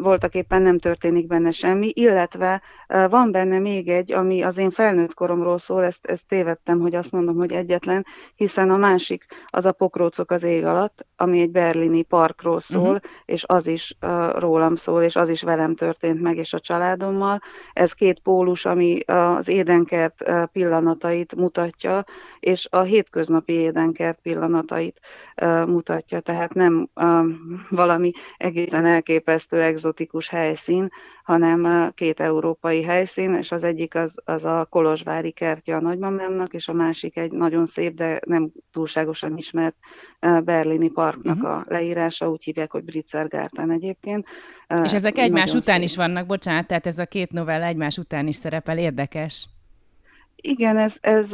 voltak 0.00 0.34
éppen 0.34 0.62
nem 0.62 0.78
történik 0.78 1.26
benne 1.26 1.50
semmi, 1.50 1.92
illetve 1.94 2.62
van 2.86 3.30
benne 3.30 3.58
még 3.58 3.88
egy, 3.88 4.12
ami 4.12 4.42
az 4.42 4.56
én 4.56 4.70
felnőtt 4.70 5.14
koromról 5.14 5.58
szól, 5.58 5.84
ezt, 5.84 6.06
ezt 6.06 6.26
tévedtem, 6.26 6.80
hogy 6.80 6.94
azt 6.94 7.12
mondom, 7.12 7.36
hogy 7.36 7.52
egyetlen, 7.52 8.06
hiszen 8.34 8.70
a 8.70 8.76
másik 8.76 9.24
az 9.46 9.64
a 9.64 9.72
Pokrócok 9.72 10.30
az 10.30 10.42
ég 10.42 10.64
alatt, 10.64 11.06
ami 11.16 11.40
egy 11.40 11.50
berlini 11.50 12.02
parkról 12.02 12.60
szól, 12.60 12.82
uh-huh. 12.82 13.10
és 13.24 13.44
az 13.46 13.66
is 13.66 13.96
rólam 14.34 14.74
szól, 14.74 15.02
és 15.02 15.16
az 15.16 15.28
is 15.28 15.42
velem 15.42 15.74
történt 15.74 16.20
meg, 16.20 16.36
és 16.36 16.52
a 16.52 16.60
családommal. 16.60 17.40
Ez 17.72 17.92
két 17.92 18.20
pólus, 18.20 18.64
ami 18.64 19.00
az 19.00 19.48
édenkert 19.48 20.24
pillanatait 20.52 21.34
mutatja, 21.34 22.04
és 22.44 22.66
a 22.70 22.80
hétköznapi 22.80 23.52
édenkert 23.52 24.18
pillanatait 24.22 25.00
mutatja, 25.66 26.20
tehát 26.20 26.54
nem 26.54 26.88
valami 27.68 28.12
egészen 28.36 28.86
elképesztő 28.86 29.62
egzotikus 29.62 30.28
helyszín, 30.28 30.90
hanem 31.24 31.90
két 31.94 32.20
európai 32.20 32.82
helyszín, 32.82 33.34
és 33.34 33.52
az 33.52 33.62
egyik 33.62 33.94
az, 33.94 34.20
az 34.24 34.44
a 34.44 34.66
Kolozsvári 34.70 35.30
kertje 35.30 35.76
a 35.76 35.80
nagymamámnak, 35.80 36.52
és 36.54 36.68
a 36.68 36.72
másik 36.72 37.16
egy 37.16 37.32
nagyon 37.32 37.66
szép, 37.66 37.94
de 37.94 38.20
nem 38.26 38.50
túlságosan 38.72 39.36
ismert 39.36 39.76
berlini 40.44 40.88
parknak 40.88 41.36
uh-huh. 41.36 41.50
a 41.50 41.64
leírása, 41.68 42.30
úgy 42.30 42.44
hívják, 42.44 42.70
hogy 42.70 42.84
Britzergárten 42.84 43.70
egyébként. 43.70 44.26
És 44.82 44.92
ezek 44.92 45.18
egymás 45.18 45.44
nagyon 45.44 45.60
után 45.60 45.76
szép. 45.76 45.84
is 45.84 45.96
vannak, 45.96 46.26
bocsánat, 46.26 46.66
tehát 46.66 46.86
ez 46.86 46.98
a 46.98 47.06
két 47.06 47.32
novella 47.32 47.64
egymás 47.64 47.98
után 47.98 48.26
is 48.26 48.36
szerepel, 48.36 48.78
érdekes. 48.78 49.48
Igen, 50.36 50.76
ez, 50.76 50.96
ez 51.00 51.30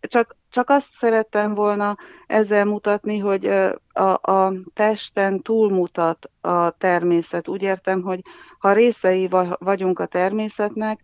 csak, 0.00 0.36
csak 0.50 0.70
azt 0.70 0.88
szerettem 0.92 1.54
volna 1.54 1.96
ezzel 2.26 2.64
mutatni, 2.64 3.18
hogy 3.18 3.46
a, 3.92 4.32
a 4.32 4.52
testen 4.74 5.42
túlmutat 5.42 6.30
a 6.40 6.70
természet. 6.70 7.48
Úgy 7.48 7.62
értem, 7.62 8.02
hogy 8.02 8.20
ha 8.58 8.72
részei 8.72 9.28
vagyunk 9.58 9.98
a 9.98 10.06
természetnek, 10.06 11.00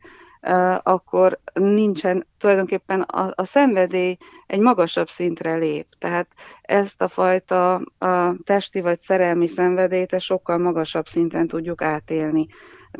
akkor 0.83 1.39
nincsen 1.53 2.27
tulajdonképpen 2.39 3.01
a, 3.01 3.33
a 3.35 3.45
szenvedély 3.45 4.17
egy 4.47 4.61
magasabb 4.61 5.09
szintre 5.09 5.55
lép. 5.55 5.87
Tehát 5.99 6.29
ezt 6.63 7.03
a 7.03 7.09
fajta 7.09 7.75
a 7.99 8.35
testi 8.45 8.81
vagy 8.81 9.01
szerelmi 9.01 9.47
szenvedélyt 9.47 10.21
sokkal 10.21 10.59
magasabb 10.59 11.07
szinten 11.07 11.47
tudjuk 11.47 11.83
átélni. 11.83 12.47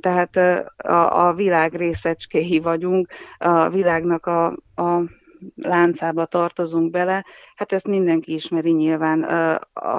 Tehát 0.01 0.37
a, 0.77 1.27
a 1.27 1.33
világ 1.33 1.75
részecskéi 1.75 2.61
vagyunk, 2.61 3.09
a 3.39 3.69
világnak 3.69 4.27
a, 4.27 4.47
a 4.75 5.03
láncába 5.57 6.25
tartozunk 6.25 6.91
bele, 6.91 7.25
hát 7.55 7.73
ezt 7.73 7.87
mindenki 7.87 8.35
ismeri 8.35 8.71
nyilván, 8.71 9.23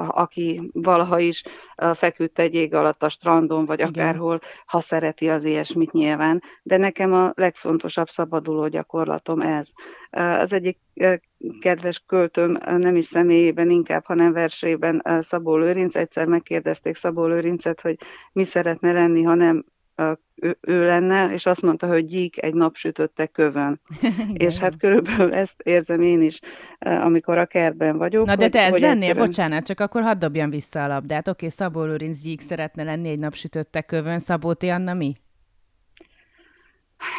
aki 0.08 0.70
valaha 0.74 1.20
is 1.20 1.44
feküdt 1.94 2.40
egy 2.40 2.54
ég 2.54 2.74
alatt 2.74 3.04
a 3.04 3.10
strandon, 3.10 3.66
vagy 3.66 3.82
akárhol, 3.82 4.40
ha 4.66 4.80
szereti 4.80 5.30
az 5.30 5.44
ilyesmit 5.44 5.92
nyilván. 5.92 6.42
De 6.64 6.78
nekem 6.78 7.14
a 7.14 7.32
legfontosabb 7.36 8.08
szabaduló 8.08 8.68
gyakorlatom 8.68 9.42
ez. 9.42 9.70
Az 10.10 10.54
egyik 10.54 10.78
kedves 11.60 12.04
költőm 12.08 12.58
nem 12.78 12.96
is 12.96 13.06
személyében 13.06 13.70
inkább, 13.70 14.06
hanem 14.06 14.34
versében 14.34 15.04
Szabó 15.22 15.56
Lőrinc. 15.58 15.96
Egyszer 15.96 16.28
megkérdezték 16.28 16.96
Szabó 16.96 17.26
Lőrincet, 17.26 17.82
hogy 17.82 17.98
mi 18.32 18.44
szeretne 18.44 18.92
lenni, 18.92 19.24
ha 19.24 19.34
nem 19.34 19.66
ő, 20.36 20.58
ő 20.62 20.86
lenne, 20.86 21.34
és 21.34 21.46
azt 21.46 21.62
mondta, 21.62 21.88
hogy 21.88 22.06
gyík 22.06 22.44
egy 22.44 22.54
napsütötte 22.54 23.26
kövön. 23.26 23.82
és 24.46 24.58
hát 24.58 24.78
körülbelül 24.78 25.34
ezt 25.34 25.62
érzem 25.62 26.02
én 26.02 26.22
is, 26.22 26.40
amikor 26.80 27.38
a 27.38 27.46
kertben 27.46 27.98
vagyok. 27.98 28.26
Na 28.26 28.36
de 28.36 28.50
te 28.50 28.60
ez 28.60 28.78
lennél, 28.78 28.96
egyszerűen... 28.96 29.26
bocsánat, 29.26 29.66
csak 29.66 29.80
akkor 29.80 30.02
hadd 30.02 30.18
dobjam 30.18 30.50
vissza 30.50 30.84
a 30.84 30.88
labdát. 30.88 31.28
Oké, 31.28 31.48
Szabó 31.48 31.84
Lőrinc 31.84 32.22
gyík 32.22 32.42
szeretne 32.42 32.84
lenni 32.84 33.10
egy 33.10 33.20
napsütötte 33.20 33.82
kövön, 33.82 34.20
Szabó 34.20 34.54
Anna 34.60 34.94
mi? 34.94 35.16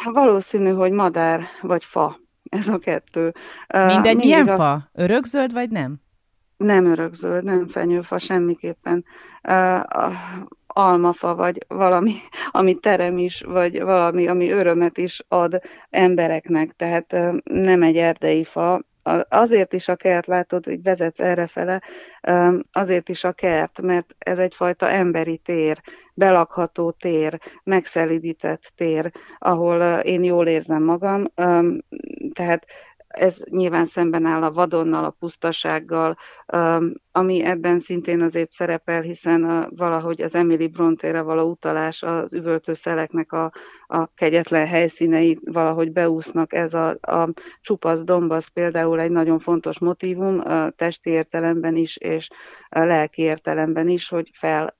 Valószínű, 0.03 0.69
hogy 0.69 0.91
madár 0.91 1.41
vagy 1.61 1.85
fa. 1.85 2.17
Ez 2.49 2.67
a 2.67 2.77
kettő. 2.77 3.33
Mindegy, 3.67 4.15
milyen 4.15 4.47
az... 4.47 4.55
fa? 4.55 4.89
Örökzöld 4.93 5.53
vagy 5.53 5.69
nem? 5.69 5.95
Nem 6.57 6.85
örökzöld, 6.85 7.43
nem 7.43 7.67
fenyőfa, 7.67 8.17
semmiképpen 8.17 9.05
almafa, 10.77 11.35
vagy 11.35 11.57
valami, 11.67 12.13
ami 12.51 12.75
terem 12.75 13.17
is, 13.17 13.41
vagy 13.41 13.81
valami, 13.81 14.27
ami 14.27 14.51
örömet 14.51 14.97
is 14.97 15.23
ad 15.27 15.61
embereknek, 15.89 16.71
tehát 16.75 17.15
nem 17.43 17.83
egy 17.83 17.97
erdei 17.97 18.43
fa, 18.43 18.81
azért 19.29 19.73
is 19.73 19.87
a 19.87 19.95
kert, 19.95 20.27
látod, 20.27 20.65
hogy 20.65 20.81
vezetsz 20.83 21.19
errefele, 21.19 21.81
azért 22.71 23.09
is 23.09 23.23
a 23.23 23.31
kert, 23.31 23.81
mert 23.81 24.15
ez 24.17 24.39
egyfajta 24.39 24.89
emberi 24.89 25.37
tér, 25.37 25.81
belakható 26.13 26.91
tér, 26.91 27.39
megszelidített 27.63 28.71
tér, 28.75 29.11
ahol 29.37 29.99
én 29.99 30.23
jól 30.23 30.47
érzem 30.47 30.83
magam, 30.83 31.23
tehát 32.33 32.65
ez 33.07 33.37
nyilván 33.49 33.85
szemben 33.85 34.25
áll 34.25 34.43
a 34.43 34.51
vadonnal, 34.51 35.05
a 35.05 35.15
pusztasággal, 35.19 36.17
ami 37.17 37.43
ebben 37.43 37.79
szintén 37.79 38.21
azért 38.21 38.51
szerepel, 38.51 39.01
hiszen 39.01 39.67
valahogy 39.75 40.21
az 40.21 40.35
Emily 40.35 40.67
Brontére 40.67 41.21
való 41.21 41.49
utalás 41.49 42.03
az 42.03 42.33
üvöltő 42.33 42.73
szeleknek 42.73 43.31
a, 43.31 43.51
a 43.87 44.13
kegyetlen 44.15 44.67
helyszínei 44.67 45.39
valahogy 45.43 45.91
beúsznak. 45.91 46.53
Ez 46.53 46.73
a, 46.73 46.89
a 47.01 47.29
csupasz 47.61 48.03
dombasz 48.03 48.47
például 48.47 48.99
egy 48.99 49.11
nagyon 49.11 49.39
fontos 49.39 49.79
motivum, 49.79 50.39
a 50.39 50.69
testi 50.69 51.09
értelemben 51.09 51.75
is, 51.75 51.97
és 51.97 52.29
a 52.69 52.79
lelki 52.79 53.21
értelemben 53.21 53.89
is, 53.89 54.09
hogy 54.09 54.29
fel 54.33 54.75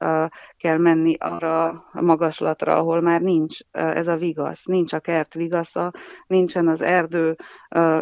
kell 0.58 0.78
menni 0.78 1.16
arra 1.20 1.66
a 1.92 2.02
magaslatra, 2.02 2.76
ahol 2.76 3.02
már 3.02 3.22
nincs 3.22 3.60
ez 3.72 4.08
a 4.08 4.16
vigasz. 4.16 4.66
Nincs 4.66 4.94
a 4.94 5.00
kert 5.00 5.34
vigasza, 5.34 5.94
nincsen 6.28 6.68
az 6.68 6.82
erdő 6.82 7.36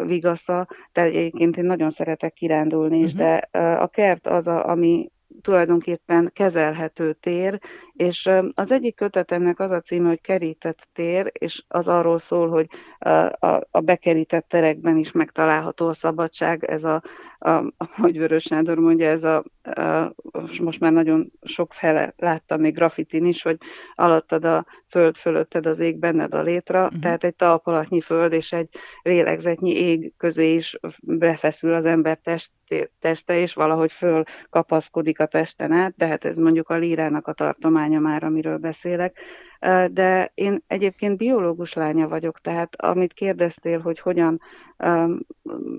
vigasza, 0.06 0.66
tehát 0.92 1.10
egyébként 1.10 1.56
én 1.56 1.64
nagyon 1.64 1.90
szeretek 1.90 2.32
kirándulni 2.32 2.98
is, 2.98 3.12
uh-huh. 3.12 3.28
de 3.50 3.58
a 3.60 3.86
kert 3.86 4.25
az, 4.26 4.46
a, 4.46 4.68
ami 4.68 5.10
tulajdonképpen 5.40 6.30
kezelhető 6.32 7.12
tér, 7.12 7.60
és 7.96 8.30
az 8.54 8.70
egyik 8.70 8.94
kötetemnek 8.94 9.60
az 9.60 9.70
a 9.70 9.80
címe, 9.80 10.08
hogy 10.08 10.20
kerített 10.20 10.88
tér, 10.92 11.30
és 11.32 11.64
az 11.68 11.88
arról 11.88 12.18
szól, 12.18 12.48
hogy 12.48 12.68
a, 13.38 13.60
a 13.70 13.80
bekerített 13.80 14.48
terekben 14.48 14.96
is 14.96 15.12
megtalálható 15.12 15.88
a 15.88 15.92
szabadság, 15.92 16.64
ez 16.64 16.84
a, 16.84 17.02
a 17.38 17.62
hogy 18.00 18.18
Vörös 18.18 18.46
Nádor 18.46 18.78
mondja, 18.78 19.08
ez 19.08 19.24
a, 19.24 19.44
a, 19.62 20.12
most 20.62 20.80
már 20.80 20.92
nagyon 20.92 21.32
sok 21.42 21.72
fele 21.72 22.14
láttam 22.16 22.60
még 22.60 22.74
graffitin 22.74 23.24
is, 23.24 23.42
hogy 23.42 23.58
alattad 23.94 24.44
a 24.44 24.66
föld, 24.88 25.16
fölötted 25.16 25.66
az 25.66 25.78
ég, 25.78 25.98
benned 25.98 26.34
a 26.34 26.42
létra, 26.42 26.84
uh-huh. 26.84 27.00
tehát 27.00 27.24
egy 27.24 27.34
talpalatnyi 27.34 28.00
föld 28.00 28.32
és 28.32 28.52
egy 28.52 28.68
lélegzetnyi 29.02 29.70
ég 29.70 30.12
közé 30.16 30.54
is 30.54 30.78
befeszül 31.00 31.74
az 31.74 31.84
ember 31.84 32.16
test, 32.16 32.50
teste, 33.00 33.38
és 33.38 33.54
valahogy 33.54 33.92
föl 33.92 34.22
kapaszkodik 34.50 35.20
a 35.20 35.26
testen 35.26 35.72
át, 35.72 35.94
de 35.96 36.06
hát 36.06 36.24
ez 36.24 36.36
mondjuk 36.36 36.68
a 36.68 36.76
lírának 36.76 37.26
a 37.26 37.32
tartománya 37.86 37.98
már, 38.00 38.24
amiről 38.24 38.58
beszélek 38.58 39.18
de 39.92 40.30
én 40.34 40.62
egyébként 40.66 41.16
biológus 41.16 41.72
lánya 41.72 42.08
vagyok, 42.08 42.40
tehát 42.40 42.76
amit 42.82 43.12
kérdeztél, 43.12 43.80
hogy 43.80 44.00
hogyan 44.00 44.40
um, 44.84 45.18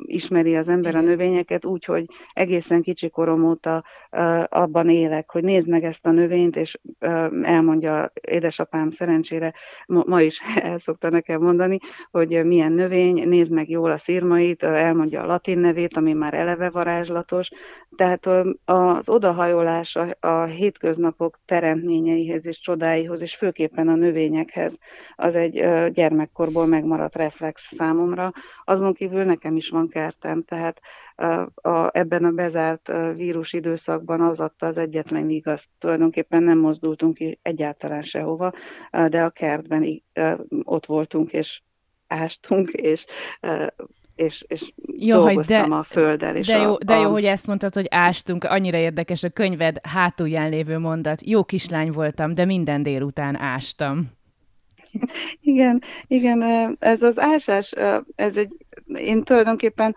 ismeri 0.02 0.56
az 0.56 0.68
ember 0.68 0.96
a 0.96 1.02
növényeket, 1.02 1.66
úgy, 1.66 1.86
hogy 1.86 2.06
egészen 2.34 2.82
kicsi 2.82 3.10
korom 3.10 3.44
óta 3.44 3.84
uh, 4.12 4.44
abban 4.50 4.90
élek, 4.90 5.32
hogy 5.32 5.44
nézd 5.44 5.68
meg 5.68 5.84
ezt 5.84 6.06
a 6.06 6.12
növényt, 6.12 6.56
és 6.56 6.80
uh, 7.00 7.28
elmondja 7.44 8.12
édesapám 8.22 8.90
szerencsére, 8.90 9.54
ma, 9.88 10.04
ma 10.06 10.22
is 10.22 10.42
el 10.56 10.78
szokta 10.78 11.10
nekem 11.10 11.42
mondani, 11.42 11.78
hogy 12.12 12.46
milyen 12.46 12.72
növény, 12.72 13.28
nézd 13.28 13.52
meg 13.52 13.70
jól 13.70 13.92
a 13.92 13.98
szírmait, 13.98 14.64
elmondja 14.64 15.22
a 15.22 15.26
latin 15.26 15.60
nevét, 15.60 15.98
ami 15.98 16.14
már 16.14 16.34
eleve 16.34 16.70
varázslatos, 16.70 17.50
tehát 17.96 18.30
az 18.66 19.10
odahajolás 19.10 19.96
a, 19.96 20.28
a 20.28 20.44
hétköznapok 20.44 21.40
teremtményeihez 21.46 22.46
és 22.46 22.60
csodáihoz, 22.60 23.22
és 23.22 23.36
főképp 23.36 23.77
tulajdonképpen 23.78 23.88
a 23.88 23.96
növényekhez, 23.96 24.80
az 25.16 25.36
egy 25.36 25.54
gyermekkorból 25.94 26.66
megmaradt 26.66 27.16
reflex 27.16 27.74
számomra. 27.76 28.34
Azon 28.64 28.94
kívül 28.94 29.24
nekem 29.24 29.56
is 29.56 29.70
van 29.70 29.90
kertem, 29.90 30.44
tehát 30.44 30.82
a, 31.56 31.98
ebben 31.98 32.26
a 32.26 32.32
bezárt 32.32 32.92
vírus 33.16 33.54
időszakban 33.54 34.22
az 34.22 34.40
adta 34.40 34.66
az 34.66 34.78
egyetlen 34.78 35.30
igaz. 35.30 35.68
Tulajdonképpen 35.80 36.44
nem 36.44 36.58
mozdultunk 36.58 37.14
ki 37.14 37.40
egyáltalán 37.42 38.02
sehova, 38.02 38.54
de 39.10 39.24
a 39.24 39.30
kertben 39.30 40.04
ott 40.64 40.86
voltunk, 40.86 41.34
és 41.34 41.62
ástunk, 42.08 42.70
és 42.70 43.06
és, 44.18 44.46
és 44.48 44.74
jó, 44.98 45.16
dolgoztam 45.16 45.70
de, 45.70 45.76
a 45.76 45.84
földdel. 45.84 46.36
És 46.36 46.48
de, 46.48 46.58
jó, 46.58 46.74
a, 46.74 46.78
de 46.86 46.96
jó, 46.96 47.12
hogy 47.12 47.26
ezt 47.26 47.48
mondtad, 47.48 47.74
hogy 47.74 47.88
ástunk, 47.90 48.44
annyira 48.44 48.78
érdekes 48.78 49.24
a 49.24 49.30
könyved 49.30 49.78
hátulján 49.84 50.50
lévő 50.50 50.78
mondat. 50.78 51.22
Jó 51.26 51.44
kislány 51.44 51.92
voltam, 51.92 52.34
de 52.36 52.46
minden 52.46 52.84
délután 52.84 53.36
ástam. 53.36 54.16
Igen, 55.42 55.82
igen, 56.08 56.42
ez 56.80 57.04
az 57.04 57.20
ásás, 57.20 57.74
ez 58.16 58.38
egy, 58.38 58.52
én 58.94 59.24
tulajdonképpen 59.24 59.96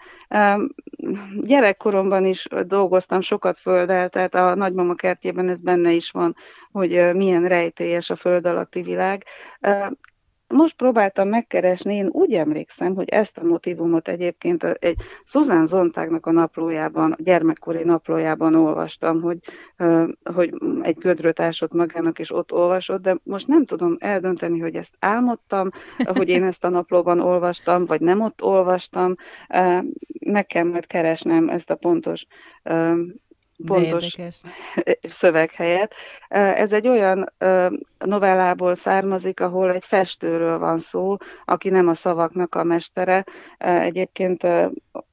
gyerekkoromban 1.40 2.24
is 2.24 2.46
dolgoztam 2.66 3.20
sokat 3.20 3.58
földdel, 3.58 4.08
tehát 4.08 4.34
a 4.34 4.54
nagymama 4.54 4.94
kertjében 4.94 5.48
ez 5.48 5.60
benne 5.60 5.92
is 5.92 6.10
van, 6.10 6.36
hogy 6.72 7.14
milyen 7.14 7.48
rejtélyes 7.48 8.10
a 8.10 8.16
föld 8.16 8.46
alatti 8.46 8.82
világ 8.82 9.24
most 10.50 10.76
próbáltam 10.76 11.28
megkeresni, 11.28 11.94
én 11.94 12.08
úgy 12.12 12.34
emlékszem, 12.34 12.94
hogy 12.94 13.08
ezt 13.08 13.38
a 13.38 13.44
motivumot 13.44 14.08
egyébként 14.08 14.64
egy 14.64 14.96
Susan 15.24 15.66
Zontágnak 15.66 16.26
a 16.26 16.30
naplójában, 16.30 17.12
a 17.12 17.22
gyermekkori 17.22 17.84
naplójában 17.84 18.54
olvastam, 18.54 19.20
hogy, 19.20 19.38
hogy 20.34 20.54
egy 20.82 20.98
gödröt 20.98 21.40
ásott 21.40 21.72
magának, 21.72 22.18
és 22.18 22.32
ott 22.32 22.52
olvasott, 22.52 23.02
de 23.02 23.18
most 23.22 23.46
nem 23.46 23.64
tudom 23.64 23.96
eldönteni, 23.98 24.58
hogy 24.58 24.74
ezt 24.74 24.94
álmodtam, 24.98 25.70
hogy 26.04 26.28
én 26.28 26.42
ezt 26.42 26.64
a 26.64 26.68
naplóban 26.68 27.20
olvastam, 27.20 27.84
vagy 27.84 28.00
nem 28.00 28.20
ott 28.20 28.42
olvastam. 28.42 29.14
Meg 30.26 30.46
kell 30.46 30.64
majd 30.64 30.86
keresnem 30.86 31.48
ezt 31.48 31.70
a 31.70 31.74
pontos 31.74 32.26
pontos 33.66 34.16
szöveg 35.08 35.52
helyett. 35.52 35.94
Ez 36.28 36.72
egy 36.72 36.88
olyan 36.88 37.32
novellából 37.98 38.74
származik, 38.74 39.40
ahol 39.40 39.72
egy 39.72 39.84
festőről 39.84 40.58
van 40.58 40.78
szó, 40.78 41.16
aki 41.44 41.68
nem 41.68 41.88
a 41.88 41.94
szavaknak 41.94 42.54
a 42.54 42.64
mestere. 42.64 43.24
Egyébként 43.58 44.46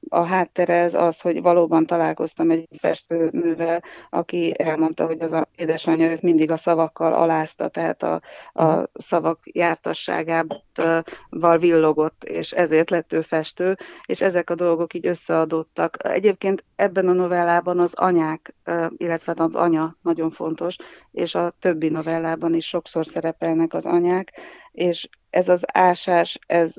a 0.08 0.24
háttere 0.24 0.74
ez 0.74 0.94
az, 0.94 1.20
hogy 1.20 1.42
valóban 1.42 1.86
találkoztam 1.86 2.50
egy 2.50 2.68
festőnővel, 2.78 3.82
aki 4.10 4.54
elmondta, 4.56 5.06
hogy 5.06 5.20
az 5.20 5.36
édesanyja 5.56 6.10
őt 6.10 6.22
mindig 6.22 6.50
a 6.50 6.56
szavakkal 6.56 7.12
alázta, 7.12 7.68
tehát 7.68 8.02
a, 8.02 8.20
a 8.62 8.88
szavak 8.94 9.38
jártasságával 9.42 11.58
villogott, 11.58 12.24
és 12.24 12.52
ezért 12.52 12.90
lett 12.90 13.12
ő 13.12 13.20
festő, 13.20 13.76
és 14.06 14.20
ezek 14.20 14.50
a 14.50 14.54
dolgok 14.54 14.94
így 14.94 15.06
összeadottak. 15.06 15.96
Egyébként 16.04 16.64
ebben 16.76 17.08
a 17.08 17.12
novellában 17.12 17.78
az 17.78 17.94
anyák, 17.94 18.54
illetve 18.96 19.34
az 19.36 19.54
anya 19.54 19.96
nagyon 20.02 20.30
fontos, 20.30 20.76
és 21.10 21.34
a 21.34 21.54
többi 21.58 21.88
novellában 21.88 22.54
is 22.54 22.66
sokszor 22.66 23.06
szerepelnek 23.06 23.74
az 23.74 23.86
anyák, 23.86 24.32
és 24.72 25.08
ez 25.30 25.48
az 25.48 25.62
ásás, 25.72 26.38
ez 26.46 26.74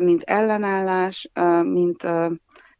mint 0.00 0.22
ellenállás, 0.22 1.30
mint 1.62 2.06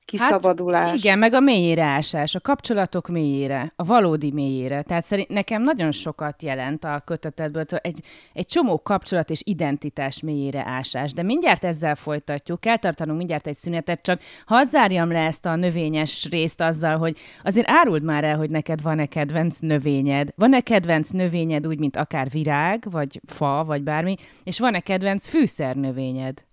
kiszabadulás. 0.08 0.88
Hát 0.88 0.96
igen, 0.96 1.18
meg 1.18 1.32
a 1.32 1.40
mélyére 1.40 1.84
ásás, 1.84 2.34
a 2.34 2.40
kapcsolatok 2.40 3.08
mélyére, 3.08 3.72
a 3.76 3.84
valódi 3.84 4.30
mélyére. 4.32 4.82
Tehát 4.82 5.02
szerint 5.02 5.28
nekem 5.28 5.62
nagyon 5.62 5.92
sokat 5.92 6.42
jelent 6.42 6.84
a 6.84 7.02
kötetedből 7.04 7.64
egy, 7.64 8.00
egy 8.32 8.46
csomó 8.46 8.82
kapcsolat 8.82 9.30
és 9.30 9.40
identitás 9.44 10.20
mélyére 10.20 10.62
ásás. 10.66 11.12
De 11.12 11.22
mindjárt 11.22 11.64
ezzel 11.64 11.94
folytatjuk, 11.94 12.60
kell 12.60 12.76
tartanunk 12.76 13.18
mindjárt 13.18 13.46
egy 13.46 13.54
szünetet, 13.54 14.02
csak 14.02 14.20
hadd 14.46 14.64
zárjam 14.64 15.10
le 15.10 15.24
ezt 15.24 15.46
a 15.46 15.56
növényes 15.56 16.28
részt 16.30 16.60
azzal, 16.60 16.96
hogy 16.96 17.16
azért 17.44 17.70
áruld 17.70 18.02
már 18.02 18.24
el, 18.24 18.36
hogy 18.36 18.50
neked 18.50 18.82
van-e 18.82 19.06
kedvenc 19.06 19.58
növényed. 19.58 20.28
Van-e 20.36 20.60
kedvenc 20.60 21.10
növényed 21.10 21.66
úgy, 21.66 21.78
mint 21.78 21.96
akár 21.96 22.30
virág, 22.30 22.84
vagy 22.90 23.20
fa, 23.26 23.64
vagy 23.64 23.82
bármi, 23.82 24.16
és 24.44 24.58
van-e 24.58 24.80
kedvenc 24.80 25.28
fűszernövényed? 25.28 26.44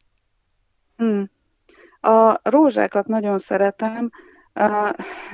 Hmm. 0.98 1.34
A 2.06 2.39
rózsákat 2.44 3.08
nagyon 3.08 3.39
szeretem, 3.39 4.10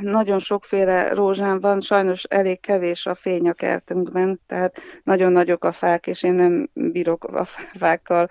nagyon 0.01 0.39
sokféle 0.39 1.13
rózsám 1.13 1.59
van, 1.59 1.81
sajnos 1.81 2.23
elég 2.23 2.59
kevés 2.59 3.05
a 3.05 3.15
fény 3.15 3.49
a 3.49 3.53
kertünkben, 3.53 4.39
tehát 4.47 4.79
nagyon 5.03 5.31
nagyok 5.31 5.63
a 5.63 5.71
fák, 5.71 6.07
és 6.07 6.23
én 6.23 6.33
nem 6.33 6.69
bírok 6.73 7.23
a 7.23 7.45
fákkal 7.77 8.27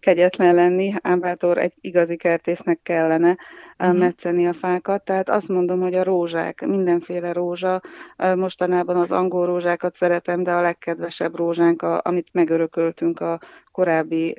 kegyetlen 0.00 0.54
lenni, 0.54 0.94
Ámbátor 1.02 1.58
egy 1.58 1.74
igazi 1.80 2.16
kertésznek 2.16 2.78
kellene. 2.82 3.36
Metszeni 3.76 4.46
a 4.46 4.52
fákat, 4.52 5.04
tehát 5.04 5.28
azt 5.28 5.48
mondom, 5.48 5.80
hogy 5.80 5.94
a 5.94 6.04
rózsák, 6.04 6.66
mindenféle 6.66 7.32
rózsa, 7.32 7.80
mostanában 8.16 8.96
az 8.96 9.10
angol 9.10 9.46
rózsákat 9.46 9.94
szeretem, 9.94 10.42
de 10.42 10.52
a 10.52 10.60
legkedvesebb 10.60 11.34
rózsánk, 11.36 11.82
amit 11.82 12.28
megörököltünk 12.32 13.20
a 13.20 13.40
korábbi 13.72 14.36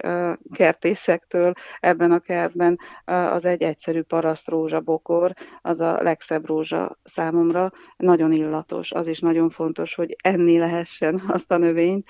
kertészektől 0.54 1.54
ebben 1.80 2.12
a 2.12 2.20
kertben, 2.20 2.80
az 3.06 3.46
egy 3.46 3.62
egyszerű 3.62 4.02
paraszt 4.02 4.48
rózsabokor, 4.48 5.34
az 5.62 5.80
a 5.80 6.02
legszebb 6.02 6.46
rózsa 6.46 6.98
számomra, 7.04 7.72
nagyon 7.98 8.32
illatos, 8.32 8.92
az 8.92 9.08
is 9.08 9.20
nagyon 9.20 9.50
fontos, 9.50 9.96
hogy 9.96 10.16
enni 10.24 10.58
lehessen 10.58 11.20
azt 11.28 11.52
a 11.52 11.58
növényt, 11.58 12.08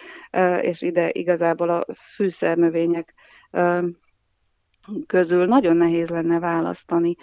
és 0.61 0.81
ide 0.81 1.09
igazából 1.11 1.69
a 1.69 1.85
fűszernövények 2.15 3.13
közül 5.07 5.45
nagyon 5.45 5.75
nehéz 5.75 6.09
lenne 6.09 6.39
választani. 6.39 7.15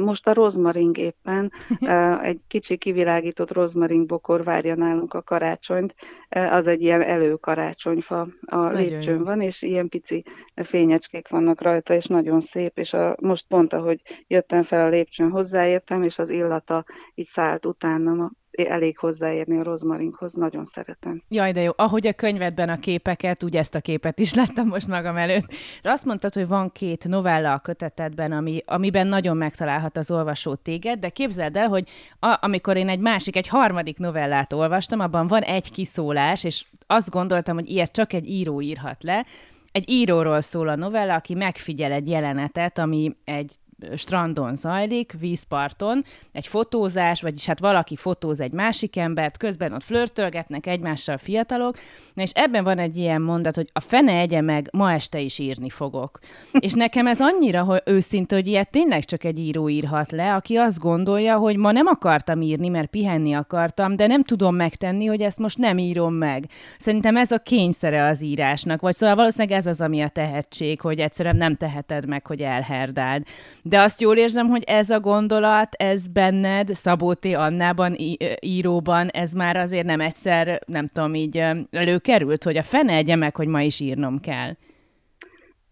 Most 0.00 0.26
a 0.26 0.32
rozmaring 0.32 0.98
éppen, 0.98 1.52
egy 2.22 2.40
kicsi 2.48 2.76
kivilágított 2.76 3.52
rozmaring 3.52 4.06
bokor 4.06 4.44
várja 4.44 4.74
nálunk 4.74 5.14
a 5.14 5.22
karácsonyt, 5.22 5.94
az 6.28 6.66
egy 6.66 6.82
ilyen 6.82 7.02
előkarácsonyfa 7.02 8.28
a 8.46 8.66
lépcsőn 8.66 9.24
van, 9.24 9.40
és 9.40 9.62
ilyen 9.62 9.88
pici 9.88 10.24
fényecskék 10.54 11.28
vannak 11.28 11.60
rajta, 11.60 11.94
és 11.94 12.06
nagyon 12.06 12.40
szép, 12.40 12.78
és 12.78 12.92
a, 12.92 13.16
most 13.20 13.46
pont, 13.48 13.72
ahogy 13.72 14.24
jöttem 14.26 14.62
fel 14.62 14.86
a 14.86 14.88
lépcsőn, 14.88 15.30
hozzáértem, 15.30 16.02
és 16.02 16.18
az 16.18 16.28
illata 16.28 16.84
így 17.14 17.26
szállt 17.26 17.66
utánam 17.66 18.32
elég 18.56 18.98
hozzáérni 18.98 19.58
a 19.58 19.62
rozmarinkhoz, 19.62 20.32
nagyon 20.32 20.64
szeretem. 20.64 21.22
Jaj, 21.28 21.52
de 21.52 21.60
jó. 21.60 21.70
Ahogy 21.76 22.06
a 22.06 22.12
könyvedben 22.12 22.68
a 22.68 22.78
képeket, 22.78 23.44
úgy 23.44 23.56
ezt 23.56 23.74
a 23.74 23.80
képet 23.80 24.18
is 24.18 24.34
láttam 24.34 24.66
most 24.66 24.88
magam 24.88 25.16
előtt. 25.16 25.46
Azt 25.82 26.04
mondtad, 26.04 26.34
hogy 26.34 26.46
van 26.46 26.72
két 26.72 27.08
novella 27.08 27.52
a 27.52 27.58
kötetedben, 27.58 28.32
ami, 28.32 28.62
amiben 28.66 29.06
nagyon 29.06 29.36
megtalálhat 29.36 29.96
az 29.96 30.10
olvasó 30.10 30.54
téged, 30.54 30.98
de 30.98 31.08
képzeld 31.08 31.56
el, 31.56 31.68
hogy 31.68 31.88
a, 32.20 32.38
amikor 32.40 32.76
én 32.76 32.88
egy 32.88 33.00
másik, 33.00 33.36
egy 33.36 33.48
harmadik 33.48 33.98
novellát 33.98 34.52
olvastam, 34.52 35.00
abban 35.00 35.26
van 35.26 35.42
egy 35.42 35.70
kiszólás, 35.70 36.44
és 36.44 36.64
azt 36.86 37.10
gondoltam, 37.10 37.54
hogy 37.54 37.70
ilyet 37.70 37.92
csak 37.92 38.12
egy 38.12 38.28
író 38.28 38.60
írhat 38.60 39.02
le, 39.02 39.26
egy 39.72 39.90
íróról 39.90 40.40
szól 40.40 40.68
a 40.68 40.76
novella, 40.76 41.14
aki 41.14 41.34
megfigyel 41.34 41.92
egy 41.92 42.08
jelenetet, 42.08 42.78
ami 42.78 43.16
egy 43.24 43.56
strandon 43.96 44.54
zajlik, 44.54 45.14
vízparton, 45.18 46.04
egy 46.32 46.46
fotózás, 46.46 47.22
vagyis 47.22 47.46
hát 47.46 47.60
valaki 47.60 47.96
fotóz 47.96 48.40
egy 48.40 48.52
másik 48.52 48.96
embert, 48.96 49.36
közben 49.36 49.72
ott 49.72 49.82
flörtölgetnek 49.82 50.66
egymással 50.66 51.18
fiatalok, 51.18 51.78
na 52.14 52.22
és 52.22 52.30
ebben 52.34 52.64
van 52.64 52.78
egy 52.78 52.96
ilyen 52.96 53.22
mondat, 53.22 53.54
hogy 53.54 53.68
a 53.72 53.80
fene 53.80 54.18
egye 54.18 54.40
meg, 54.40 54.68
ma 54.72 54.92
este 54.92 55.20
is 55.20 55.38
írni 55.38 55.70
fogok. 55.70 56.18
és 56.58 56.72
nekem 56.72 57.06
ez 57.06 57.20
annyira 57.20 57.62
hogy 57.62 57.82
őszinte, 57.84 58.34
hogy 58.34 58.46
ilyet 58.46 58.70
tényleg 58.70 59.04
csak 59.04 59.24
egy 59.24 59.38
író 59.38 59.68
írhat 59.68 60.10
le, 60.10 60.34
aki 60.34 60.56
azt 60.56 60.78
gondolja, 60.78 61.36
hogy 61.36 61.56
ma 61.56 61.72
nem 61.72 61.86
akartam 61.86 62.42
írni, 62.42 62.68
mert 62.68 62.90
pihenni 62.90 63.34
akartam, 63.34 63.96
de 63.96 64.06
nem 64.06 64.22
tudom 64.22 64.54
megtenni, 64.54 65.06
hogy 65.06 65.20
ezt 65.20 65.38
most 65.38 65.58
nem 65.58 65.78
írom 65.78 66.14
meg. 66.14 66.48
Szerintem 66.78 67.16
ez 67.16 67.30
a 67.30 67.38
kényszere 67.38 68.06
az 68.06 68.22
írásnak, 68.22 68.80
vagy 68.80 68.94
szóval 68.94 69.16
valószínűleg 69.16 69.58
ez 69.58 69.66
az, 69.66 69.80
ami 69.80 70.02
a 70.02 70.08
tehetség, 70.08 70.80
hogy 70.80 70.98
egyszerűen 70.98 71.36
nem 71.36 71.54
teheted 71.54 72.06
meg, 72.08 72.26
hogy 72.26 72.40
elherdáld. 72.40 73.26
De 73.66 73.80
azt 73.80 74.00
jól 74.00 74.16
érzem, 74.16 74.46
hogy 74.46 74.62
ez 74.62 74.90
a 74.90 75.00
gondolat, 75.00 75.74
ez 75.74 76.08
benned, 76.08 76.74
Szabó 76.74 77.14
T. 77.14 77.24
Annában, 77.24 77.96
íróban, 78.40 79.08
ez 79.08 79.32
már 79.32 79.56
azért 79.56 79.86
nem 79.86 80.00
egyszer, 80.00 80.60
nem 80.66 80.86
tudom, 80.86 81.14
így 81.14 81.42
előkerült, 81.70 82.44
hogy 82.44 82.56
a 82.56 82.62
fene 82.62 82.92
egye 82.92 83.16
meg, 83.16 83.36
hogy 83.36 83.46
ma 83.46 83.62
is 83.62 83.80
írnom 83.80 84.20
kell. 84.20 84.56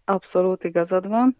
Abszolút 0.05 0.63
igazad 0.63 1.07
van. 1.07 1.37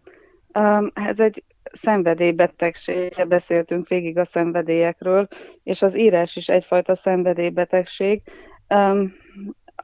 Ez 0.94 1.20
egy 1.20 1.44
szenvedélybetegség, 1.72 3.26
beszéltünk 3.28 3.88
végig 3.88 4.18
a 4.18 4.24
szenvedélyekről, 4.24 5.28
és 5.62 5.82
az 5.82 5.96
írás 5.98 6.36
is 6.36 6.48
egyfajta 6.48 6.94
szenvedélybetegség 6.94 8.22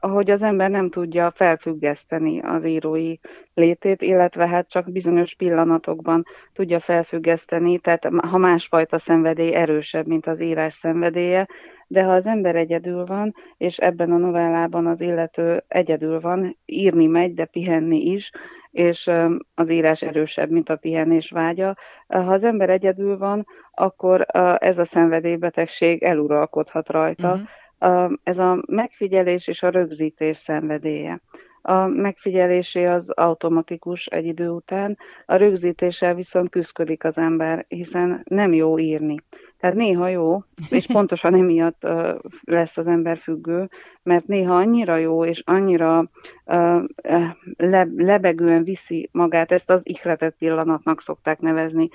ahogy 0.03 0.29
az 0.29 0.41
ember 0.41 0.69
nem 0.69 0.89
tudja 0.89 1.31
felfüggeszteni 1.35 2.39
az 2.39 2.65
írói 2.65 3.15
létét, 3.53 4.01
illetve 4.01 4.47
hát 4.47 4.69
csak 4.69 4.91
bizonyos 4.91 5.35
pillanatokban 5.35 6.25
tudja 6.53 6.79
felfüggeszteni, 6.79 7.79
tehát 7.79 8.05
ha 8.05 8.37
másfajta 8.37 8.97
szenvedély 8.97 9.53
erősebb, 9.53 10.07
mint 10.07 10.27
az 10.27 10.39
írás 10.39 10.73
szenvedélye, 10.73 11.47
de 11.87 12.03
ha 12.03 12.11
az 12.11 12.25
ember 12.25 12.55
egyedül 12.55 13.05
van, 13.05 13.35
és 13.57 13.77
ebben 13.77 14.11
a 14.11 14.17
novellában 14.17 14.87
az 14.87 15.01
illető 15.01 15.63
egyedül 15.67 16.19
van, 16.19 16.57
írni 16.65 17.05
megy, 17.05 17.33
de 17.33 17.45
pihenni 17.45 17.97
is, 17.97 18.31
és 18.71 19.11
az 19.55 19.69
írás 19.69 20.01
erősebb, 20.01 20.49
mint 20.49 20.69
a 20.69 20.75
pihenés 20.75 21.29
vágya. 21.29 21.75
Ha 22.07 22.31
az 22.31 22.43
ember 22.43 22.69
egyedül 22.69 23.17
van, 23.17 23.45
akkor 23.71 24.25
ez 24.57 24.77
a 24.77 24.85
szenvedélybetegség 24.85 26.03
eluralkodhat 26.03 26.89
rajta, 26.89 27.31
uh-huh 27.31 27.47
ez 28.23 28.39
a 28.39 28.63
megfigyelés 28.67 29.47
és 29.47 29.63
a 29.63 29.69
rögzítés 29.69 30.37
szenvedélye. 30.37 31.21
A 31.61 31.85
megfigyelésé 31.85 32.85
az 32.85 33.09
automatikus 33.09 34.05
egy 34.05 34.25
idő 34.25 34.49
után, 34.49 34.97
a 35.25 35.35
rögzítéssel 35.35 36.15
viszont 36.15 36.49
küzdik 36.49 37.03
az 37.03 37.17
ember, 37.17 37.65
hiszen 37.67 38.21
nem 38.23 38.53
jó 38.53 38.79
írni. 38.79 39.15
Tehát 39.59 39.75
néha 39.75 40.07
jó, 40.07 40.43
és 40.69 40.85
pontosan 40.93 41.33
emiatt 41.33 41.87
lesz 42.43 42.77
az 42.77 42.87
ember 42.87 43.17
függő, 43.17 43.69
mert 44.03 44.27
néha 44.27 44.55
annyira 44.55 44.97
jó, 44.97 45.25
és 45.25 45.41
annyira 45.45 46.09
le, 47.57 47.87
lebegően 47.95 48.63
viszi 48.63 49.09
magát, 49.11 49.51
ezt 49.51 49.69
az 49.69 49.81
ihletett 49.83 50.35
pillanatnak 50.37 51.01
szokták 51.01 51.39
nevezni 51.39 51.89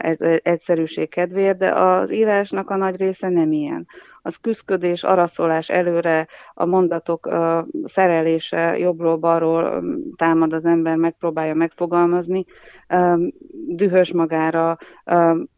ez, 0.00 0.20
egyszerűség 0.20 1.08
kedvéért, 1.08 1.58
de 1.58 1.74
az 1.74 2.12
írásnak 2.12 2.70
a 2.70 2.76
nagy 2.76 2.96
része 2.96 3.28
nem 3.28 3.52
ilyen 3.52 3.86
az 4.22 4.36
küzdködés, 4.36 5.04
araszolás 5.04 5.68
előre, 5.68 6.26
a 6.54 6.64
mondatok 6.64 7.26
a 7.26 7.66
szerelése 7.84 8.78
jobbról-balról 8.78 9.84
támad 10.16 10.52
az 10.52 10.64
ember, 10.64 10.96
megpróbálja 10.96 11.54
megfogalmazni, 11.54 12.44
dühös 13.66 14.12
magára, 14.12 14.76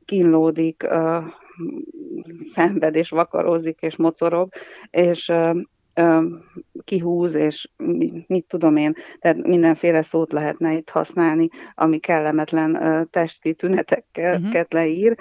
kínlódik, 0.04 0.86
szenved 2.52 2.94
és 2.94 3.10
vakarózik 3.10 3.80
és 3.80 3.96
mocorog, 3.96 4.52
és 4.90 5.32
kihúz, 6.84 7.34
és 7.34 7.68
mit 8.26 8.46
tudom 8.46 8.76
én, 8.76 8.94
tehát 9.18 9.46
mindenféle 9.46 10.02
szót 10.02 10.32
lehetne 10.32 10.72
itt 10.72 10.90
használni, 10.90 11.48
ami 11.74 11.98
kellemetlen 11.98 13.08
testi 13.10 13.54
tüneteket 13.54 14.38
uh-huh. 14.44 14.64
leír, 14.68 15.16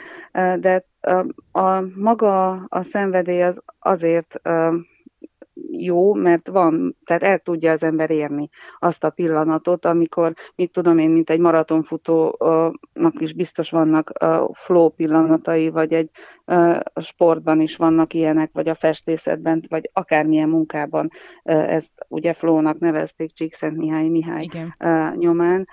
de 0.60 0.86
a, 1.02 1.26
a 1.60 1.84
maga 1.96 2.52
a 2.52 2.82
szenvedély 2.82 3.44
az 3.44 3.64
azért 3.80 4.42
jó, 5.72 6.14
mert 6.14 6.48
van, 6.48 6.98
tehát 7.06 7.24
el 7.24 7.40
tudja 7.40 7.72
az 7.72 7.84
ember 7.84 8.10
érni 8.10 8.50
azt 8.80 9.04
a 9.04 9.10
pillanatot, 9.10 9.86
amikor, 9.86 10.34
mit 10.56 10.72
tudom 10.72 10.98
én, 10.98 11.10
mint 11.10 11.30
egy 11.30 11.40
maratonfutónak 11.40 13.14
is 13.20 13.34
biztos 13.34 13.70
vannak 13.70 14.12
flow 14.54 14.90
pillanatai, 14.90 15.70
vagy 15.70 15.94
egy 15.94 16.10
sportban 17.02 17.62
is 17.62 17.76
vannak 17.76 18.14
ilyenek, 18.14 18.50
vagy 18.54 18.70
a 18.70 18.76
festészetben, 18.76 19.64
vagy 19.70 19.90
akármilyen 19.94 20.50
munkában, 20.50 21.10
ezt 21.44 21.92
ugye 22.08 22.34
flownak 22.34 22.80
nevezték 22.80 23.32
Csíkszent 23.32 23.78
Mihály 23.78 24.08
Mihály 24.08 24.44
Igen. 24.44 24.74
nyomán, 25.18 25.68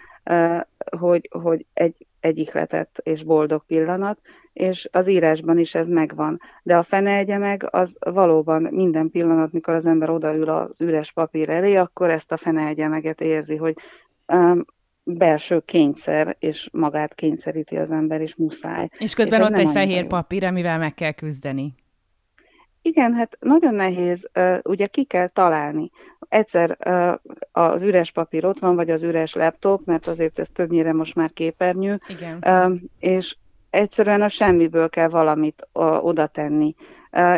hogy, 0.99 1.29
hogy 1.43 1.67
egy, 1.73 2.07
egy 2.21 2.38
ihletett 2.38 3.01
és 3.03 3.23
boldog 3.23 3.64
pillanat, 3.67 4.19
és 4.53 4.88
az 4.93 5.09
írásban 5.09 5.59
is 5.59 5.75
ez 5.75 5.88
megvan. 5.88 6.41
De 6.62 6.77
a 6.77 6.83
fene 6.83 7.17
egye 7.17 7.38
meg, 7.38 7.69
az 7.71 7.97
valóban 8.01 8.62
minden 8.62 9.11
pillanat, 9.11 9.53
mikor 9.53 9.75
az 9.75 9.87
ember 9.87 10.11
odaül 10.11 10.49
az 10.49 10.81
üres 10.81 11.12
papír 11.12 11.49
elé, 11.49 11.75
akkor 11.75 12.11
ezt 12.11 12.33
a 12.33 12.37
fene 12.37 12.67
egye 12.67 12.88
meget 12.88 13.21
érzi, 13.21 13.57
hogy 13.57 13.75
um, 14.27 14.64
belső 15.03 15.61
kényszer, 15.61 16.37
és 16.38 16.69
magát 16.73 17.14
kényszeríti 17.14 17.77
az 17.77 17.91
ember, 17.91 18.21
és 18.21 18.35
muszáj. 18.35 18.88
És 18.99 19.14
közben 19.14 19.41
és 19.41 19.47
ott 19.47 19.59
egy 19.59 19.71
fehér 19.71 20.03
jó. 20.03 20.07
papír, 20.07 20.45
amivel 20.45 20.79
meg 20.79 20.95
kell 20.95 21.12
küzdeni. 21.12 21.75
Igen, 22.88 23.14
hát 23.14 23.37
nagyon 23.40 23.74
nehéz, 23.74 24.31
ugye 24.62 24.87
ki 24.87 25.05
kell 25.05 25.27
találni. 25.27 25.90
Egyszer 26.29 26.79
az 27.53 27.83
üres 27.83 28.11
papír 28.11 28.44
ott 28.44 28.59
van, 28.59 28.77
vagy 28.77 28.90
az 28.90 29.03
üres 29.03 29.35
laptop, 29.35 29.85
mert 29.85 30.07
azért 30.07 30.38
ez 30.38 30.48
többnyire 30.53 30.92
most 30.92 31.14
már 31.14 31.33
képernyő, 31.33 32.01
Igen. 32.09 32.81
és 32.98 33.37
egyszerűen 33.70 34.22
a 34.22 34.29
semmiből 34.29 34.88
kell 34.88 35.09
valamit 35.09 35.68
oda 36.01 36.27
tenni. 36.27 36.74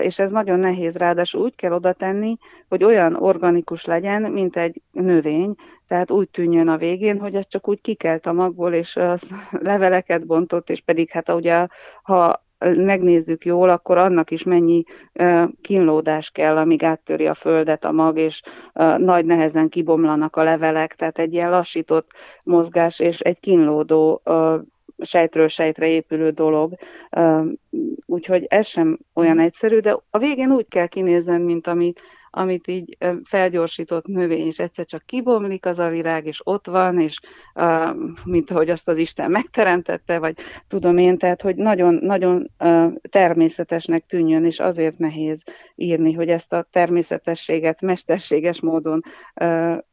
És 0.00 0.18
ez 0.18 0.30
nagyon 0.30 0.58
nehéz, 0.58 0.96
ráadásul 0.96 1.42
úgy 1.42 1.56
kell 1.56 1.72
oda 1.72 1.92
tenni, 1.92 2.36
hogy 2.68 2.84
olyan 2.84 3.14
organikus 3.14 3.84
legyen, 3.84 4.22
mint 4.22 4.56
egy 4.56 4.82
növény, 4.90 5.54
tehát 5.86 6.10
úgy 6.10 6.28
tűnjön 6.28 6.68
a 6.68 6.76
végén, 6.76 7.18
hogy 7.20 7.34
ez 7.34 7.46
csak 7.48 7.68
úgy 7.68 7.80
kikelt 7.80 8.26
a 8.26 8.32
magból, 8.32 8.72
és 8.72 8.98
leveleket 9.50 10.26
bontott, 10.26 10.70
és 10.70 10.80
pedig 10.80 11.10
hát 11.10 11.28
ugye, 11.28 11.66
ha 12.02 12.44
megnézzük 12.60 13.44
jól, 13.44 13.70
akkor 13.70 13.98
annak 13.98 14.30
is 14.30 14.42
mennyi 14.42 14.82
kínlódás 15.60 16.30
kell, 16.30 16.56
amíg 16.56 16.84
áttöri 16.84 17.26
a 17.26 17.34
földet 17.34 17.84
a 17.84 17.92
mag, 17.92 18.18
és 18.18 18.42
nagy 18.96 19.24
nehezen 19.24 19.68
kibomlanak 19.68 20.36
a 20.36 20.42
levelek, 20.42 20.94
tehát 20.94 21.18
egy 21.18 21.32
ilyen 21.32 21.50
lassított 21.50 22.10
mozgás, 22.42 23.00
és 23.00 23.20
egy 23.20 23.40
kínlódó 23.40 24.22
sejtről 24.98 25.48
sejtre 25.48 25.88
épülő 25.88 26.30
dolog, 26.30 26.74
úgyhogy 28.06 28.44
ez 28.48 28.66
sem 28.66 28.98
olyan 29.14 29.36
mm. 29.36 29.40
egyszerű, 29.40 29.78
de 29.78 29.96
a 30.10 30.18
végén 30.18 30.52
úgy 30.52 30.68
kell 30.68 30.86
kinézni, 30.86 31.38
mint 31.38 31.66
amit, 31.66 32.00
amit 32.30 32.66
így 32.66 32.96
felgyorsított 33.22 34.06
növény, 34.06 34.46
és 34.46 34.58
egyszer 34.58 34.84
csak 34.84 35.02
kibomlik 35.06 35.66
az 35.66 35.78
a 35.78 35.88
virág, 35.88 36.26
és 36.26 36.40
ott 36.44 36.66
van, 36.66 37.00
és 37.00 37.18
mint 38.24 38.50
ahogy 38.50 38.70
azt 38.70 38.88
az 38.88 38.96
Isten 38.96 39.30
megteremtette, 39.30 40.18
vagy 40.18 40.34
tudom 40.68 40.98
én, 40.98 41.18
tehát 41.18 41.42
hogy 41.42 41.56
nagyon, 41.56 41.94
nagyon 41.94 42.50
természetesnek 43.10 44.06
tűnjön, 44.06 44.44
és 44.44 44.60
azért 44.60 44.98
nehéz 44.98 45.42
írni, 45.74 46.12
hogy 46.12 46.28
ezt 46.28 46.52
a 46.52 46.66
természetességet 46.70 47.80
mesterséges 47.80 48.60
módon 48.60 49.02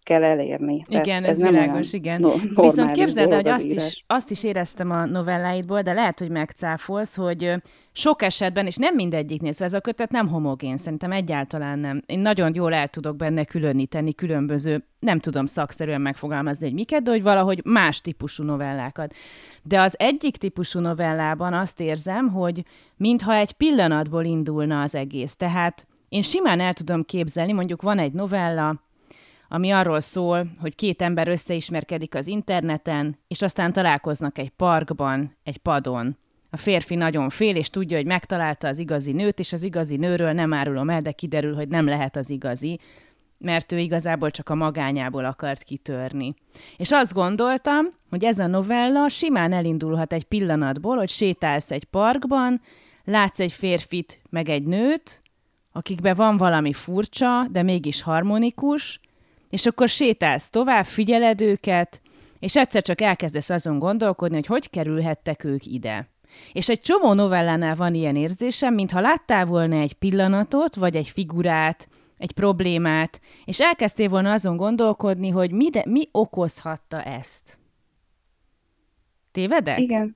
kell 0.08 0.24
elérni. 0.24 0.86
Igen, 0.88 1.24
ez, 1.24 1.41
ez 1.41 1.50
világos, 1.50 1.93
igen. 1.93 2.20
No, 2.20 2.32
Viszont 2.56 2.91
képzeld, 2.91 3.34
hogy 3.34 3.48
azt 3.48 3.65
is, 3.65 4.04
azt 4.08 4.32
is 4.32 4.43
éreztem 4.43 4.91
a 4.91 5.06
novelláidból, 5.06 5.82
de 5.82 5.93
lehet, 5.93 6.20
hogy 6.20 6.30
megcáfolsz, 6.30 7.15
hogy 7.15 7.54
sok 7.91 8.22
esetben, 8.22 8.65
és 8.65 8.76
nem 8.76 8.96
mindegyiknél, 8.96 9.52
szóval 9.52 9.67
ez 9.67 9.74
a 9.74 9.80
kötet 9.80 10.12
nem 10.12 10.28
homogén, 10.28 10.78
szerintem 10.78 11.12
egyáltalán 11.12 11.80
nem. 11.80 12.02
Én 12.06 12.20
nagyon 12.20 12.56
jól 12.56 12.74
el 12.74 12.88
tudok 12.88 13.15
benne 13.15 13.43
különíteni 13.43 14.13
különböző, 14.13 14.84
nem 15.00 15.20
tudom 15.20 15.46
szakszerűen 15.46 16.02
megfogalmazni, 16.02 16.65
hogy 16.65 16.76
miket, 16.76 17.04
de 17.04 17.12
hogy 17.12 17.24
valahogy 17.24 17.62
más 17.65 18.02
típusú 18.02 18.43
novellákat. 18.43 19.13
De 19.63 19.82
az 19.82 19.96
egyik 20.00 20.38
típusú 20.38 20.80
novellában 20.80 21.54
azt 21.54 21.80
érzem, 21.80 22.28
hogy 22.28 22.63
mintha 22.98 23.36
egy 23.36 23.52
pillanatból 23.52 24.24
indulna 24.24 24.82
az 24.82 24.96
egész. 24.96 25.36
Tehát 25.36 25.88
én 26.10 26.22
simán 26.22 26.60
el 26.60 26.74
tudom 26.74 27.04
képzelni, 27.04 27.52
mondjuk 27.52 27.82
van 27.82 28.00
egy 28.00 28.13
novella, 28.13 28.86
ami 29.50 29.72
arról 29.72 30.00
szól, 30.00 30.48
hogy 30.60 30.76
két 30.76 31.02
ember 31.02 31.28
összeismerkedik 31.28 32.16
az 32.16 32.28
interneten, 32.28 33.18
és 33.28 33.42
aztán 33.42 33.74
találkoznak 33.74 34.38
egy 34.38 34.50
parkban, 34.50 35.38
egy 35.44 35.58
padon. 35.58 36.18
A 36.50 36.58
férfi 36.58 36.96
nagyon 36.96 37.30
fél, 37.30 37.56
és 37.56 37.70
tudja, 37.70 37.98
hogy 37.98 38.06
megtalálta 38.06 38.68
az 38.68 38.78
igazi 38.78 39.12
nőt, 39.12 39.40
és 39.40 39.54
az 39.54 39.64
igazi 39.64 39.96
nőről 39.96 40.32
nem 40.32 40.54
árulom 40.54 40.90
el, 40.90 41.02
de 41.02 41.12
kiderül, 41.12 41.56
hogy 41.56 41.68
nem 41.68 41.86
lehet 41.86 42.16
az 42.16 42.30
igazi, 42.30 42.80
mert 43.38 43.72
ő 43.72 43.78
igazából 43.78 44.32
csak 44.32 44.50
a 44.50 44.56
magányából 44.56 45.26
akart 45.26 45.64
kitörni. 45.64 46.34
És 46.78 46.92
azt 46.92 47.14
gondoltam, 47.14 47.86
hogy 48.10 48.24
ez 48.24 48.40
a 48.40 48.48
novella 48.48 49.08
simán 49.08 49.54
elindulhat 49.54 50.14
egy 50.14 50.24
pillanatból, 50.24 50.98
hogy 50.98 51.10
sétálsz 51.10 51.72
egy 51.72 51.84
parkban, 51.84 52.62
látsz 53.04 53.40
egy 53.40 53.52
férfit, 53.52 54.22
meg 54.30 54.50
egy 54.50 54.64
nőt, 54.64 55.22
akikben 55.72 56.16
van 56.16 56.38
valami 56.38 56.74
furcsa, 56.74 57.48
de 57.52 57.64
mégis 57.64 58.02
harmonikus, 58.02 59.00
és 59.50 59.66
akkor 59.66 59.88
sétálsz 59.88 60.50
tovább, 60.50 60.86
figyeled 60.86 61.42
őket, 61.42 62.02
és 62.40 62.56
egyszer 62.56 62.82
csak 62.82 63.02
elkezdesz 63.02 63.50
azon 63.50 63.80
gondolkodni, 63.80 64.36
hogy 64.36 64.46
hogy 64.46 64.70
kerülhettek 64.70 65.44
ők 65.44 65.66
ide. 65.66 66.10
És 66.54 66.70
egy 66.70 66.82
csomó 66.82 67.14
novellánál 67.14 67.76
van 67.76 67.94
ilyen 67.94 68.16
érzésem, 68.16 68.74
mintha 68.74 69.00
láttál 69.00 69.46
volna 69.46 69.76
egy 69.76 69.94
pillanatot, 69.94 70.76
vagy 70.76 70.96
egy 70.96 71.08
figurát, 71.08 71.88
egy 72.18 72.32
problémát, 72.32 73.20
és 73.46 73.62
elkezdtél 73.62 74.10
volna 74.10 74.32
azon 74.32 74.58
gondolkodni, 74.58 75.30
hogy 75.30 75.52
mi, 75.52 75.70
de, 75.70 75.84
mi 75.86 76.10
okozhatta 76.12 77.04
ezt. 77.04 77.60
Tévedek? 79.32 79.80
Igen, 79.80 80.16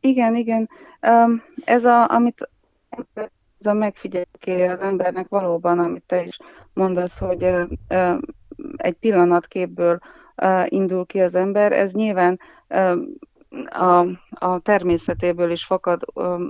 igen, 0.00 0.36
igen. 0.36 0.68
Um, 1.02 1.42
ez 1.64 1.84
a, 1.84 2.10
amit 2.10 2.48
ez 3.58 3.66
a 3.66 3.72
megfigyelőké 3.72 4.66
az 4.66 4.80
embernek 4.80 5.28
valóban, 5.28 5.78
amit 5.78 6.02
te 6.06 6.24
is 6.24 6.38
mondasz, 6.72 7.18
hogy 7.18 7.42
uh, 7.42 7.70
uh, 7.88 8.18
egy 8.76 8.94
pillanatképből 8.94 9.98
indul 10.64 11.06
ki 11.06 11.20
az 11.20 11.34
ember, 11.34 11.72
ez 11.72 11.92
nyilván 11.92 12.40
a, 13.66 14.06
a 14.30 14.60
természetéből 14.62 15.50
is 15.50 15.64
fakad 15.64 16.02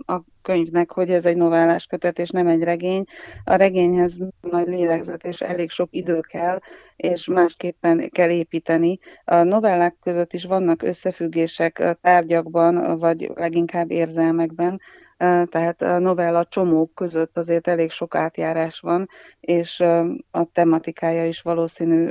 a 0.07 0.21
könyvnek, 0.43 0.91
hogy 0.91 1.11
ez 1.11 1.25
egy 1.25 1.37
novellás 1.37 1.87
kötet, 1.87 2.19
és 2.19 2.31
nem 2.31 2.47
egy 2.47 2.63
regény. 2.63 3.05
A 3.45 3.55
regényhez 3.55 4.19
nagy 4.41 4.67
lélegzet 4.67 5.25
és 5.25 5.41
elég 5.41 5.71
sok 5.71 5.89
idő 5.91 6.21
kell, 6.21 6.59
és 6.97 7.27
másképpen 7.27 8.11
kell 8.11 8.31
építeni. 8.31 8.99
A 9.25 9.43
novellák 9.43 9.97
között 10.03 10.33
is 10.33 10.45
vannak 10.45 10.83
összefüggések 10.83 11.97
tárgyakban, 12.01 12.99
vagy 12.99 13.31
leginkább 13.35 13.91
érzelmekben, 13.91 14.81
tehát 15.49 15.83
a 15.83 15.99
novella 15.99 16.45
csomók 16.45 16.95
között 16.95 17.39
azért 17.39 17.69
elég 17.69 17.91
sok 17.91 18.15
átjárás 18.15 18.81
van, 18.81 19.09
és 19.41 19.81
a 20.31 20.45
tematikája 20.53 21.27
is 21.27 21.43
valószínű 21.43 22.11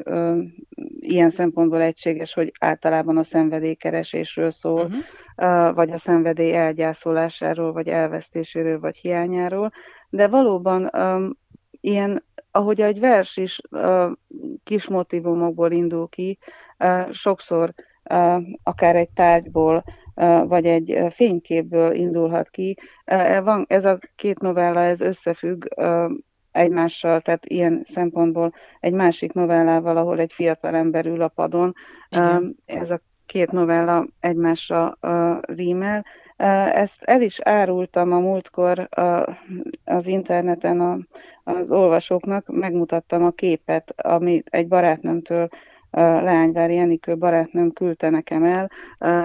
ilyen 1.00 1.30
szempontból 1.30 1.82
egységes, 1.82 2.34
hogy 2.34 2.52
általában 2.60 3.18
a 3.18 3.24
szenvedélykeresésről 3.24 4.52
szól, 4.52 4.86
uh-huh. 4.86 5.76
vagy 5.76 5.92
a 5.92 5.98
szenvedély 5.98 6.54
elgyászolásáról, 6.54 7.74
vagy 7.74 7.88
elvesztéséről, 7.88 8.80
vagy 8.80 8.98
hiányáról, 8.98 9.72
de 10.10 10.28
valóban 10.28 10.92
ilyen, 11.82 12.24
ahogy 12.52 12.82
egy 12.82 13.00
vers 13.00 13.38
is 13.38 13.62
kis 14.64 14.88
motivumokból 14.88 15.72
indul 15.72 16.08
ki, 16.10 16.38
sokszor 17.12 17.74
akár 18.64 18.96
egy 18.96 19.10
tárgyból, 19.10 19.84
vagy 20.48 20.66
egy 20.66 21.06
fényképből 21.10 21.94
indulhat 21.94 22.50
ki. 22.50 22.78
Van, 23.44 23.66
ez 23.68 23.86
a 23.86 24.00
két 24.16 24.40
novella, 24.40 24.80
ez 24.80 25.02
összefügg 25.02 25.66
egymással, 26.52 27.22
tehát 27.22 27.46
ilyen 27.46 27.82
szempontból 27.84 28.54
egy 28.80 28.94
másik 28.94 29.34
novellával, 29.34 29.98
ahol 29.98 30.20
egy 30.20 30.34
fiatal 30.34 30.76
ember 30.76 31.06
ül 31.06 31.22
a 31.22 31.28
padon. 31.28 31.74
Igen. 32.10 32.56
Ez 32.66 32.92
a 32.92 33.02
két 33.26 33.52
novella 33.52 34.08
egymásra 34.20 34.98
rímel. 35.42 36.06
Ezt 36.74 37.04
el 37.04 37.22
is 37.22 37.40
árultam 37.40 38.12
a 38.12 38.20
múltkor 38.20 38.90
az 39.86 40.08
interneten 40.08 41.08
az 41.44 41.72
olvasóknak, 41.72 42.48
megmutattam 42.48 43.24
a 43.24 43.32
képet, 43.32 43.94
amit 44.02 44.48
egy 44.50 44.68
barátnőmtől 44.68 45.48
Leányvári 46.00 46.78
Enikő 46.78 47.18
barátnőm 47.18 47.72
küldte 47.72 48.10
nekem 48.10 48.44
el 48.44 48.70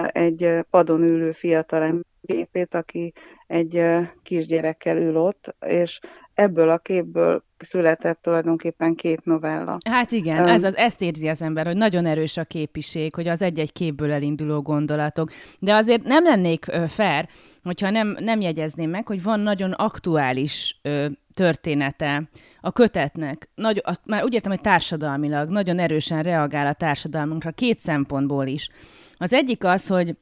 egy 0.07 0.65
padon 0.69 1.01
ülő 1.01 1.31
fiatal 1.31 1.99
képét, 2.25 2.75
aki 2.75 3.13
egy 3.47 3.83
kisgyerekkel 4.23 4.97
ül 4.97 5.17
ott, 5.17 5.55
és 5.65 5.99
ebből 6.33 6.69
a 6.69 6.77
képből 6.77 7.43
született 7.57 8.21
tulajdonképpen 8.21 8.95
két 8.95 9.25
novella. 9.25 9.77
Hát 9.89 10.11
igen, 10.11 10.39
um, 10.39 10.47
ez 10.47 10.63
az, 10.63 10.75
ezt 10.75 11.01
érzi 11.01 11.27
az 11.27 11.41
ember, 11.41 11.65
hogy 11.65 11.77
nagyon 11.77 12.05
erős 12.05 12.37
a 12.37 12.43
képiség, 12.43 13.15
hogy 13.15 13.27
az 13.27 13.41
egy-egy 13.41 13.71
képből 13.71 14.11
elinduló 14.11 14.61
gondolatok. 14.61 15.29
De 15.59 15.73
azért 15.75 16.03
nem 16.03 16.23
lennék 16.23 16.65
fair, 16.87 17.27
hogyha 17.67 17.89
nem, 17.89 18.17
nem 18.19 18.41
jegyezném 18.41 18.89
meg, 18.89 19.07
hogy 19.07 19.23
van 19.23 19.39
nagyon 19.39 19.71
aktuális 19.71 20.79
ö, 20.81 21.07
története 21.33 22.29
a 22.61 22.71
kötetnek. 22.71 23.49
Nagy, 23.55 23.81
a, 23.85 23.93
már 24.05 24.23
úgy 24.23 24.33
értem, 24.33 24.51
hogy 24.51 24.61
társadalmilag 24.61 25.49
nagyon 25.49 25.79
erősen 25.79 26.23
reagál 26.23 26.67
a 26.67 26.73
társadalmunkra, 26.73 27.51
két 27.51 27.79
szempontból 27.79 28.45
is. 28.47 28.69
Az 29.17 29.33
egyik 29.33 29.63
az, 29.63 29.87
hogy 29.87 30.15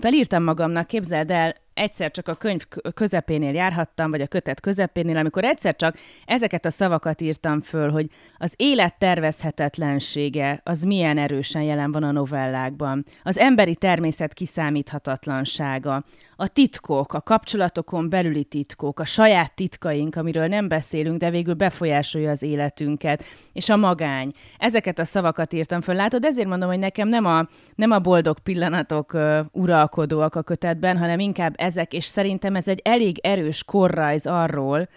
felírtam 0.00 0.42
magamnak, 0.42 0.86
képzeld 0.86 1.30
el, 1.30 1.54
egyszer 1.74 2.10
csak 2.10 2.28
a 2.28 2.34
könyv 2.34 2.62
közepénél 2.94 3.52
járhattam, 3.52 4.10
vagy 4.10 4.20
a 4.20 4.26
kötet 4.26 4.60
közepénél, 4.60 5.16
amikor 5.16 5.44
egyszer 5.44 5.76
csak 5.76 5.96
ezeket 6.24 6.64
a 6.64 6.70
szavakat 6.70 7.20
írtam 7.20 7.60
föl, 7.60 7.90
hogy 7.90 8.06
az 8.38 8.54
élet 8.56 8.98
tervezhetetlensége 8.98 10.60
az 10.64 10.82
milyen 10.82 11.18
erősen 11.18 11.62
jelen 11.62 11.92
van 11.92 12.02
a 12.02 12.10
novellákban, 12.10 13.04
az 13.22 13.38
emberi 13.38 13.74
természet 13.76 14.32
kiszámíthatatlansága, 14.32 16.04
a 16.42 16.48
titkok, 16.48 17.12
a 17.12 17.20
kapcsolatokon 17.20 18.08
belüli 18.08 18.44
titkok, 18.44 19.00
a 19.00 19.04
saját 19.04 19.54
titkaink, 19.54 20.16
amiről 20.16 20.46
nem 20.46 20.68
beszélünk, 20.68 21.18
de 21.18 21.30
végül 21.30 21.54
befolyásolja 21.54 22.30
az 22.30 22.42
életünket, 22.42 23.24
és 23.52 23.68
a 23.68 23.76
magány. 23.76 24.32
Ezeket 24.58 24.98
a 24.98 25.04
szavakat 25.04 25.52
írtam 25.52 25.80
föl. 25.80 25.94
Látod, 25.94 26.24
ezért 26.24 26.48
mondom, 26.48 26.68
hogy 26.68 26.78
nekem 26.78 27.08
nem 27.08 27.24
a, 27.24 27.48
nem 27.74 27.90
a 27.90 27.98
boldog 27.98 28.38
pillanatok 28.38 29.12
uh, 29.12 29.38
uralkodóak 29.52 30.34
a 30.34 30.42
kötetben, 30.42 30.98
hanem 30.98 31.18
inkább 31.18 31.54
ezek, 31.56 31.92
és 31.92 32.04
szerintem 32.04 32.56
ez 32.56 32.68
egy 32.68 32.80
elég 32.84 33.18
erős 33.18 33.64
korrajz 33.64 34.26
arról, 34.26 34.88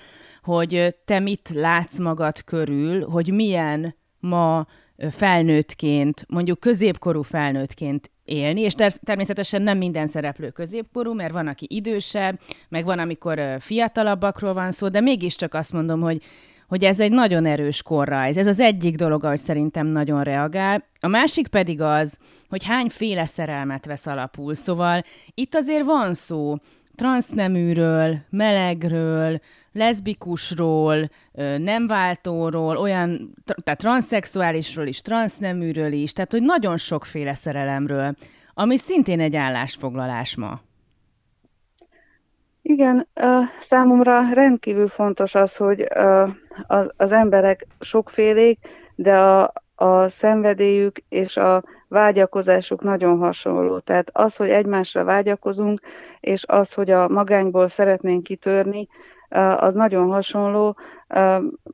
hogy 0.43 0.95
te 1.05 1.19
mit 1.19 1.49
látsz 1.53 1.99
magad 1.99 2.43
körül, 2.43 3.10
hogy 3.10 3.34
milyen 3.34 3.95
ma 4.19 4.65
felnőttként, 5.10 6.25
mondjuk 6.27 6.60
középkorú 6.60 7.21
felnőttként 7.21 8.12
élni, 8.25 8.62
és 8.62 8.73
ter- 8.73 8.99
természetesen 9.03 9.62
nem 9.62 9.77
minden 9.77 10.08
szereplő 10.08 10.49
középkorú, 10.49 11.13
mert 11.13 11.34
van, 11.34 11.47
aki 11.47 11.65
idősebb, 11.69 12.39
meg 12.69 12.86
van, 12.86 12.99
amikor 12.99 13.58
fiatalabbakról 13.60 14.53
van 14.53 14.71
szó, 14.71 14.88
de 14.88 15.01
mégiscsak 15.01 15.53
azt 15.53 15.73
mondom, 15.73 16.01
hogy 16.01 16.21
hogy 16.67 16.84
ez 16.84 16.99
egy 16.99 17.12
nagyon 17.12 17.45
erős 17.45 17.84
korrajz. 17.84 18.38
Ez 18.38 18.47
az 18.47 18.60
egyik 18.60 18.95
dolog, 18.95 19.23
ahogy 19.23 19.39
szerintem 19.39 19.88
nagyon 19.88 20.23
reagál. 20.23 20.84
A 20.99 21.08
másik 21.08 21.47
pedig 21.47 21.81
az, 21.81 22.19
hogy 22.49 22.65
hányféle 22.65 23.25
szerelmet 23.25 23.86
vesz 23.86 24.08
alapul. 24.08 24.53
Szóval 24.53 25.03
itt 25.34 25.55
azért 25.55 25.86
van 25.86 26.13
szó 26.13 26.55
transzneműről, 26.95 28.17
melegről, 28.29 29.39
leszbikusról, 29.71 31.10
nem 31.58 31.88
váltóról, 31.88 32.77
olyan, 32.77 33.34
tehát 33.63 33.79
transzexuálisról 33.79 34.86
is, 34.88 35.01
transzneműről 35.01 35.91
is, 35.91 36.13
tehát 36.13 36.31
hogy 36.31 36.43
nagyon 36.43 36.77
sokféle 36.77 37.34
szerelemről, 37.34 38.15
ami 38.53 38.77
szintén 38.77 39.19
egy 39.19 39.36
állásfoglalás 39.36 40.36
ma. 40.36 40.62
Igen, 42.62 43.08
számomra 43.60 44.34
rendkívül 44.34 44.88
fontos 44.88 45.36
az, 45.36 45.55
hogy 45.55 45.88
az, 46.97 47.12
emberek 47.12 47.67
sokfélék, 47.79 48.60
de 48.95 49.17
a, 49.17 49.53
a 49.75 50.08
szenvedélyük 50.08 50.97
és 51.10 51.38
a 51.38 51.63
vágyakozásuk 51.95 52.81
nagyon 52.81 53.17
hasonló. 53.17 53.79
Tehát 53.79 54.10
az, 54.13 54.36
hogy 54.36 54.49
egymásra 54.49 55.03
vágyakozunk, 55.03 55.79
és 56.19 56.43
az, 56.47 56.73
hogy 56.73 56.91
a 56.91 57.08
magányból 57.08 57.67
szeretnénk 57.67 58.23
kitörni, 58.23 58.88
az 59.58 59.73
nagyon 59.73 60.08
hasonló. 60.10 60.75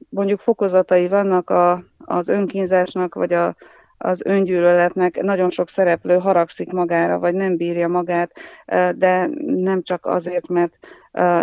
Mondjuk 0.09 0.39
fokozatai 0.39 1.07
vannak 1.07 1.49
a, 1.49 1.83
az 2.05 2.29
önkínzásnak, 2.29 3.15
vagy 3.15 3.33
a, 3.33 3.55
az 3.97 4.21
öngyűlöletnek 4.25 5.21
nagyon 5.21 5.49
sok 5.49 5.69
szereplő 5.69 6.17
haragszik 6.17 6.71
magára, 6.71 7.19
vagy 7.19 7.33
nem 7.33 7.57
bírja 7.57 7.87
magát, 7.87 8.31
de 8.95 9.29
nem 9.45 9.81
csak 9.81 10.05
azért, 10.05 10.47
mert 10.47 10.73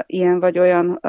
ilyen 0.06 0.40
vagy 0.40 0.58
olyan 0.58 1.00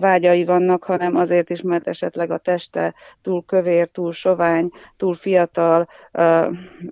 vágyai 0.00 0.44
vannak, 0.44 0.84
hanem 0.84 1.16
azért 1.16 1.50
is, 1.50 1.62
mert 1.62 1.88
esetleg 1.88 2.30
a 2.30 2.38
teste 2.38 2.94
túl 3.22 3.44
kövér, 3.46 3.88
túl 3.88 4.12
sovány, 4.12 4.70
túl 4.96 5.14
fiatal, 5.14 5.88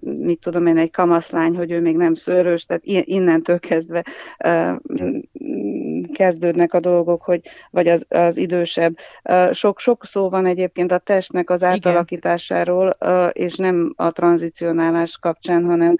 mit 0.00 0.40
tudom 0.40 0.66
én, 0.66 0.78
egy 0.78 0.90
kamaszlány, 0.90 1.56
hogy 1.56 1.70
ő 1.70 1.80
még 1.80 1.96
nem 1.96 2.14
szőrös, 2.14 2.64
tehát 2.64 2.82
innentől 2.84 3.58
kezdve 3.58 4.04
kezdődnek 6.12 6.74
a 6.74 6.80
dolgok, 6.80 7.22
hogy 7.22 7.40
vagy 7.70 7.88
az, 7.88 8.06
az 8.08 8.36
idősebb. 8.36 8.96
Sok, 9.52 9.78
sok 9.78 10.04
szó 10.04 10.28
van 10.28 10.46
egyébként 10.46 10.92
a 10.92 10.98
testnek 10.98 11.50
az 11.50 11.62
átalakításáról, 11.62 12.96
és 13.32 13.56
nem 13.56 13.92
a 13.96 14.10
tranzicionálás 14.10 15.18
kapcsán, 15.18 15.64
hanem 15.64 15.96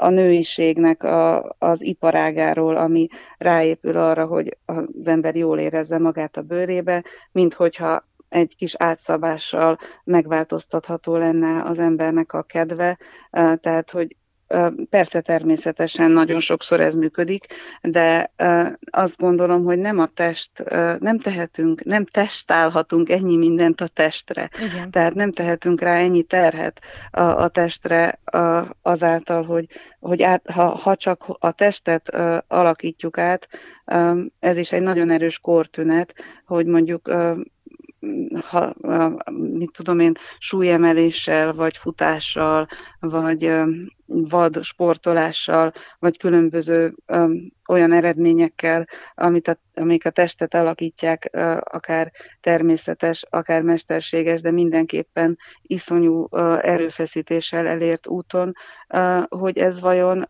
a 0.00 0.08
nőiségnek 0.08 1.02
a, 1.02 1.54
az 1.58 1.82
iparágáról, 1.82 2.76
ami 2.76 3.08
ráépül 3.38 3.96
arra, 3.96 4.26
hogy 4.26 4.56
az 4.64 5.06
ember 5.06 5.36
jól 5.36 5.58
érezze 5.58 5.98
magát 5.98 6.29
a 6.36 6.42
bőrébe, 6.42 7.04
mint 7.32 7.54
hogyha 7.54 8.08
egy 8.28 8.56
kis 8.56 8.74
átszabással 8.78 9.78
megváltoztatható 10.04 11.16
lenne 11.16 11.62
az 11.62 11.78
embernek 11.78 12.32
a 12.32 12.42
kedve, 12.42 12.98
tehát 13.60 13.90
hogy 13.90 14.16
Persze 14.90 15.20
természetesen 15.20 16.10
nagyon 16.10 16.40
sokszor 16.40 16.80
ez 16.80 16.94
működik, 16.94 17.46
de 17.82 18.32
azt 18.90 19.16
gondolom, 19.16 19.64
hogy 19.64 19.78
nem 19.78 19.98
a 19.98 20.06
test, 20.06 20.64
nem 20.98 21.18
tehetünk, 21.18 21.84
nem 21.84 22.04
testálhatunk 22.04 23.10
ennyi 23.10 23.36
mindent 23.36 23.80
a 23.80 23.86
testre. 23.86 24.50
Igen. 24.72 24.90
Tehát 24.90 25.14
nem 25.14 25.32
tehetünk 25.32 25.80
rá 25.80 25.94
ennyi 25.94 26.22
terhet 26.22 26.80
a, 27.10 27.20
a 27.20 27.48
testre 27.48 28.20
azáltal, 28.82 29.44
hogy, 29.44 29.66
hogy 30.00 30.22
át, 30.22 30.50
ha, 30.50 30.64
ha 30.64 30.96
csak 30.96 31.24
a 31.38 31.52
testet 31.52 32.08
alakítjuk 32.48 33.18
át, 33.18 33.48
ez 34.38 34.56
is 34.56 34.72
egy 34.72 34.82
nagyon 34.82 35.10
erős 35.10 35.38
kortünet, 35.38 36.14
hogy 36.46 36.66
mondjuk 36.66 37.10
ha, 38.44 38.74
mit 39.32 39.72
tudom 39.72 39.98
én, 39.98 40.12
súlyemeléssel, 40.38 41.52
vagy 41.52 41.76
futással, 41.76 42.66
vagy 43.00 43.52
vad 44.06 44.62
sportolással, 44.62 45.72
vagy 45.98 46.18
különböző 46.18 46.94
olyan 47.68 47.92
eredményekkel, 47.92 48.86
amit 49.14 49.48
a, 49.48 49.60
amik 49.74 50.06
a 50.06 50.10
testet 50.10 50.54
alakítják, 50.54 51.30
akár 51.60 52.12
természetes, 52.40 53.24
akár 53.30 53.62
mesterséges, 53.62 54.40
de 54.40 54.50
mindenképpen 54.50 55.38
iszonyú 55.62 56.26
erőfeszítéssel 56.60 57.66
elért 57.66 58.06
úton, 58.06 58.52
hogy 59.28 59.58
ez 59.58 59.80
vajon 59.80 60.28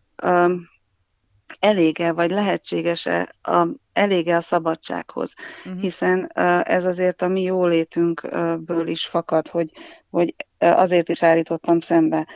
elége, 1.61 2.11
vagy 2.11 2.31
lehetséges-e 2.31 3.35
a, 3.41 3.67
elége 3.93 4.35
a 4.35 4.41
szabadsághoz, 4.41 5.33
uh-huh. 5.65 5.81
hiszen 5.81 6.31
ez 6.63 6.85
azért 6.85 7.21
a 7.21 7.27
mi 7.27 7.41
jólétünkből 7.41 8.87
is 8.87 9.05
fakad, 9.05 9.47
hogy, 9.47 9.71
hogy 10.09 10.35
azért 10.57 11.09
is 11.09 11.23
állítottam 11.23 11.79
szembe 11.79 12.27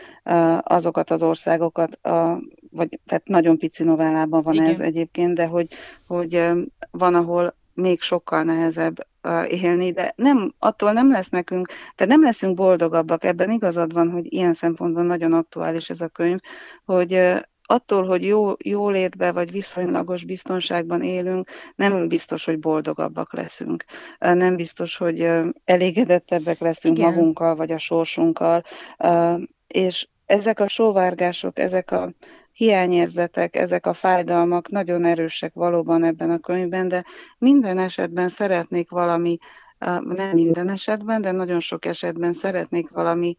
azokat 0.62 1.10
az 1.10 1.24
országokat, 1.24 2.00
vagy 2.72 3.00
tehát 3.06 3.28
nagyon 3.28 3.58
pici 3.58 3.84
novellában 3.84 4.42
van 4.42 4.54
Igen. 4.54 4.66
ez 4.66 4.80
egyébként, 4.80 5.36
de 5.36 5.46
hogy, 5.46 5.68
hogy 6.08 6.50
van, 6.92 7.16
ahol 7.16 7.56
még 7.74 8.02
sokkal 8.02 8.44
nehezebb 8.44 9.08
élni, 9.48 9.92
de 9.92 10.14
nem, 10.16 10.54
attól 10.60 10.92
nem 10.92 11.12
lesz 11.12 11.30
nekünk, 11.30 11.68
tehát 11.96 12.14
nem 12.14 12.24
leszünk 12.24 12.56
boldogabbak, 12.56 13.24
ebben 13.24 13.52
igazad 13.52 13.94
van, 13.94 14.12
hogy 14.12 14.34
ilyen 14.34 14.54
szempontból 14.54 15.04
nagyon 15.04 15.34
aktuális 15.34 15.90
ez 15.90 16.02
a 16.02 16.08
könyv, 16.08 16.40
hogy 16.86 17.44
attól, 17.66 18.06
hogy 18.06 18.24
jó, 18.24 18.54
jó 18.58 18.90
létbe 18.90 19.32
vagy 19.32 19.52
viszonylagos 19.52 20.24
biztonságban 20.24 21.02
élünk, 21.02 21.50
nem 21.76 22.08
biztos, 22.08 22.46
hogy 22.46 22.60
boldogabbak 22.60 23.34
leszünk. 23.34 23.84
Nem 24.20 24.56
biztos, 24.56 24.98
hogy 24.98 25.30
elégedettebbek 25.66 26.60
leszünk 26.60 26.98
Igen. 26.98 27.14
magunkkal 27.14 27.56
vagy 27.56 27.72
a 27.72 27.78
sorsunkkal. 27.78 28.64
És 29.68 30.08
ezek 30.26 30.60
a 30.60 30.68
sóvárgások, 30.68 31.60
ezek 31.60 31.92
a 31.92 32.12
hiányérzetek, 32.52 33.56
ezek 33.56 33.86
a 33.86 33.94
fájdalmak 33.94 34.70
nagyon 34.70 35.06
erősek 35.06 35.54
valóban 35.54 36.04
ebben 36.04 36.30
a 36.30 36.40
könyvben, 36.40 36.88
de 36.88 37.06
minden 37.38 37.78
esetben 37.78 38.30
szeretnék 38.30 38.90
valami, 38.90 39.38
nem 40.04 40.30
minden 40.34 40.70
esetben, 40.70 41.22
de 41.22 41.32
nagyon 41.32 41.60
sok 41.60 41.86
esetben 41.86 42.34
szeretnék 42.34 42.90
valami 42.90 43.36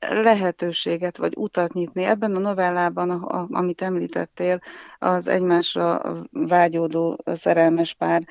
lehetőséget 0.00 1.16
vagy 1.16 1.32
utat 1.36 1.72
nyitni. 1.72 2.02
Ebben 2.04 2.34
a 2.34 2.38
novellában, 2.38 3.10
a, 3.10 3.46
amit 3.50 3.82
említettél, 3.82 4.60
az 4.98 5.26
egymásra 5.26 6.02
vágyódó 6.30 7.24
szerelmes 7.24 7.94
pár 7.94 8.22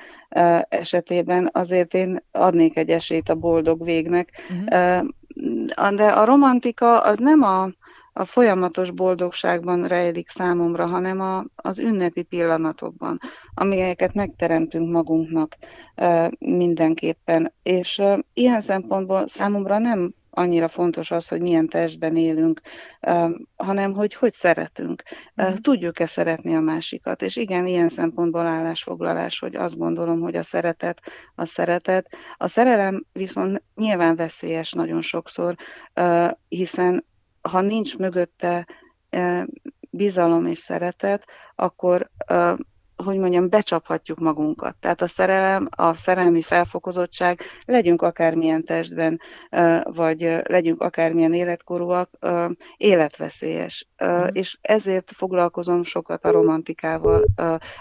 esetében 0.68 1.50
azért 1.52 1.94
én 1.94 2.18
adnék 2.30 2.76
egy 2.76 2.90
esélyt 2.90 3.28
a 3.28 3.34
boldog 3.34 3.84
végnek. 3.84 4.30
Uh-huh. 4.50 5.94
De 5.94 6.06
a 6.06 6.24
romantika 6.24 7.00
az 7.00 7.18
nem 7.18 7.42
a, 7.42 7.70
a 8.12 8.24
folyamatos 8.24 8.90
boldogságban 8.90 9.86
rejlik 9.86 10.28
számomra, 10.28 10.86
hanem 10.86 11.20
a, 11.20 11.44
az 11.56 11.78
ünnepi 11.78 12.22
pillanatokban, 12.22 13.18
amelyeket 13.54 14.14
megteremtünk 14.14 14.90
magunknak 14.92 15.56
mindenképpen. 16.38 17.52
És 17.62 18.02
ilyen 18.32 18.60
szempontból 18.60 19.28
számomra 19.28 19.78
nem 19.78 20.14
annyira 20.38 20.68
fontos 20.68 21.10
az, 21.10 21.28
hogy 21.28 21.40
milyen 21.40 21.68
testben 21.68 22.16
élünk, 22.16 22.60
hanem 23.56 23.92
hogy 23.92 24.14
hogy 24.14 24.32
szeretünk. 24.32 25.02
Mm. 25.42 25.54
Tudjuk-e 25.54 26.06
szeretni 26.06 26.54
a 26.54 26.60
másikat? 26.60 27.22
És 27.22 27.36
igen, 27.36 27.66
ilyen 27.66 27.88
szempontból 27.88 28.46
állásfoglalás, 28.46 29.38
hogy 29.38 29.56
azt 29.56 29.78
gondolom, 29.78 30.20
hogy 30.20 30.36
a 30.36 30.42
szeretet 30.42 31.00
a 31.34 31.44
szeretet. 31.44 32.16
A 32.36 32.48
szerelem 32.48 33.04
viszont 33.12 33.62
nyilván 33.74 34.16
veszélyes 34.16 34.72
nagyon 34.72 35.00
sokszor, 35.00 35.54
hiszen 36.48 37.04
ha 37.40 37.60
nincs 37.60 37.96
mögötte 37.98 38.66
bizalom 39.90 40.46
és 40.46 40.58
szeretet, 40.58 41.24
akkor 41.54 42.10
hogy 43.04 43.18
mondjam, 43.18 43.48
becsaphatjuk 43.48 44.18
magunkat. 44.18 44.76
Tehát 44.80 45.00
a 45.02 45.06
szerelem, 45.06 45.68
a 45.70 45.94
szerelmi 45.94 46.42
felfokozottság, 46.42 47.40
legyünk 47.64 48.02
akármilyen 48.02 48.64
testben, 48.64 49.20
vagy 49.82 50.40
legyünk 50.42 50.82
akármilyen 50.82 51.32
életkorúak, 51.32 52.10
életveszélyes. 52.76 53.88
Mm. 54.04 54.26
És 54.32 54.58
ezért 54.60 55.10
foglalkozom 55.10 55.84
sokat 55.84 56.24
a 56.24 56.30
romantikával, 56.30 57.24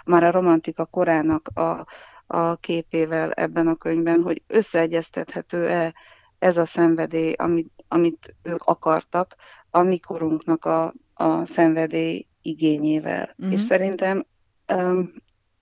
már 0.06 0.24
a 0.24 0.32
romantika 0.32 0.86
korának 0.86 1.48
a, 1.54 1.86
a 2.28 2.56
képével 2.56 3.32
ebben 3.32 3.68
a 3.68 3.76
könyvben, 3.76 4.22
hogy 4.22 4.42
összeegyeztethető-e 4.48 5.94
ez 6.40 6.58
a 6.58 6.66
szenvedély, 6.66 7.34
amit, 7.38 7.72
amit 7.88 8.36
ők 8.44 8.64
akartak, 8.64 9.36
a 9.70 9.82
mikorunknak 9.82 10.66
a, 10.66 10.94
a 11.14 11.46
szenvedély 11.46 12.26
igényével. 12.42 13.36
Mm-hmm. 13.42 13.52
És 13.52 13.62
szerintem 13.62 14.26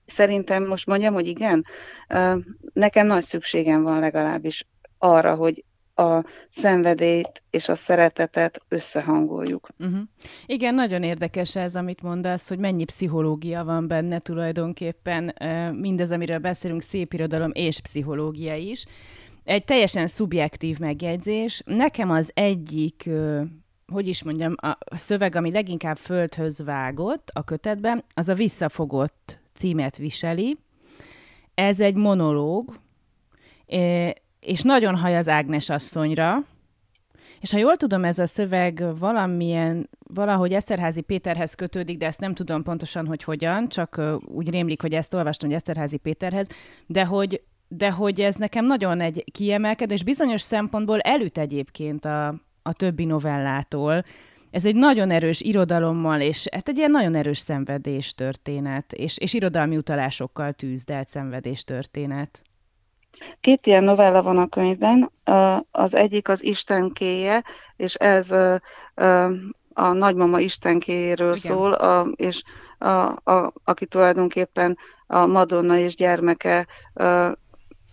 Szerintem 0.06 0.68
most 0.68 0.88
mondjam, 0.88 1.14
hogy 1.14 1.28
igen. 1.28 1.66
Nekem 2.74 3.06
nagy 3.08 3.24
szükségem 3.24 3.84
van 3.84 4.00
legalábbis 4.00 4.68
arra, 4.98 5.36
hogy 5.36 5.64
a 5.96 6.26
szenvedélyt 6.50 7.44
és 7.50 7.70
a 7.70 7.76
szeretetet 7.76 8.62
összehangoljuk. 8.68 9.70
Uh-huh. 9.80 10.00
Igen, 10.46 10.76
nagyon 10.76 11.04
érdekes 11.04 11.56
ez, 11.56 11.76
amit 11.76 12.02
mondasz, 12.02 12.50
hogy 12.50 12.60
mennyi 12.60 12.84
pszichológia 12.84 13.64
van 13.64 13.88
benne 13.88 14.20
tulajdonképpen. 14.20 15.36
Mindez, 15.80 16.12
amiről 16.12 16.40
beszélünk, 16.40 16.82
szép 16.82 17.14
irodalom 17.14 17.52
és 17.54 17.82
pszichológia 17.82 18.56
is. 18.56 18.86
Egy 19.44 19.64
teljesen 19.64 20.08
szubjektív 20.08 20.80
megjegyzés. 20.80 21.62
Nekem 21.66 22.12
az 22.12 22.32
egyik 22.34 23.10
hogy 23.92 24.08
is 24.08 24.24
mondjam, 24.24 24.56
a 24.62 24.98
szöveg, 24.98 25.36
ami 25.36 25.52
leginkább 25.52 25.98
földhöz 25.98 26.64
vágott 26.64 27.30
a 27.34 27.44
kötetben, 27.44 28.04
az 28.14 28.30
a 28.30 28.34
Visszafogott 28.34 29.40
címet 29.54 29.98
viseli. 29.98 30.58
Ez 31.54 31.80
egy 31.80 31.96
monológ, 31.96 32.76
és 34.40 34.62
nagyon 34.62 34.96
haj 34.96 35.18
az 35.18 35.30
Ágnes 35.30 35.70
asszonyra, 35.70 36.46
és 37.40 37.52
ha 37.52 37.58
jól 37.58 37.78
tudom, 37.78 38.04
ez 38.04 38.20
a 38.20 38.26
szöveg 38.26 38.98
valamilyen, 39.00 39.90
valahogy 40.00 40.54
Eszterházi 40.54 41.02
Péterhez 41.02 41.56
kötődik, 41.56 41.98
de 41.98 42.06
ezt 42.06 42.20
nem 42.20 42.34
tudom 42.34 42.64
pontosan, 42.64 43.08
hogy 43.08 43.24
hogyan, 43.24 43.70
csak 43.70 44.02
úgy 44.26 44.50
rémlik, 44.50 44.82
hogy 44.82 44.94
ezt 44.94 45.14
olvastam, 45.14 45.48
hogy 45.50 45.58
Eszterházi 45.58 45.98
Péterhez, 45.98 46.48
de 46.86 47.06
hogy, 47.06 47.42
de 47.68 47.92
hogy 47.92 48.22
ez 48.22 48.36
nekem 48.36 48.66
nagyon 48.66 49.02
egy 49.02 49.24
kiemelkedő, 49.32 49.94
és 49.94 50.04
bizonyos 50.04 50.42
szempontból 50.42 51.00
elüt 51.00 51.38
egyébként 51.38 52.06
a, 52.06 52.36
a 52.68 52.74
többi 52.74 53.06
novellától. 53.06 54.04
Ez 54.52 54.66
egy 54.66 54.76
nagyon 54.76 55.12
erős 55.12 55.42
irodalommal, 55.42 56.22
és 56.22 56.48
hát 56.52 56.70
egy 56.70 56.78
ilyen 56.78 56.92
nagyon 56.92 57.16
erős 57.16 57.38
szenvedés 57.38 58.14
történet, 58.14 58.94
és, 58.94 59.18
és 59.18 59.34
irodalmi 59.34 59.78
utalásokkal 59.78 60.54
tűzdelt 60.54 61.08
szenvedés 61.08 61.64
történet. 61.64 62.42
Két 63.42 63.66
ilyen 63.66 63.84
novella 63.84 64.24
van 64.24 64.38
a 64.38 64.48
könyvben. 64.48 65.12
Az 65.72 65.94
egyik 65.94 66.30
az 66.30 66.44
Istenkéje, 66.44 67.44
és 67.76 67.94
ez 67.96 68.32
a 69.74 69.92
nagymama 69.94 70.40
istenkéjéről 70.40 71.36
Igen. 71.36 71.38
szól, 71.38 71.74
a, 71.74 72.08
és 72.16 72.44
a, 72.78 72.90
a, 73.32 73.54
aki 73.64 73.86
tulajdonképpen 73.86 74.78
a 75.08 75.26
Madonna 75.26 75.78
és 75.78 75.96
gyermeke 75.96 76.68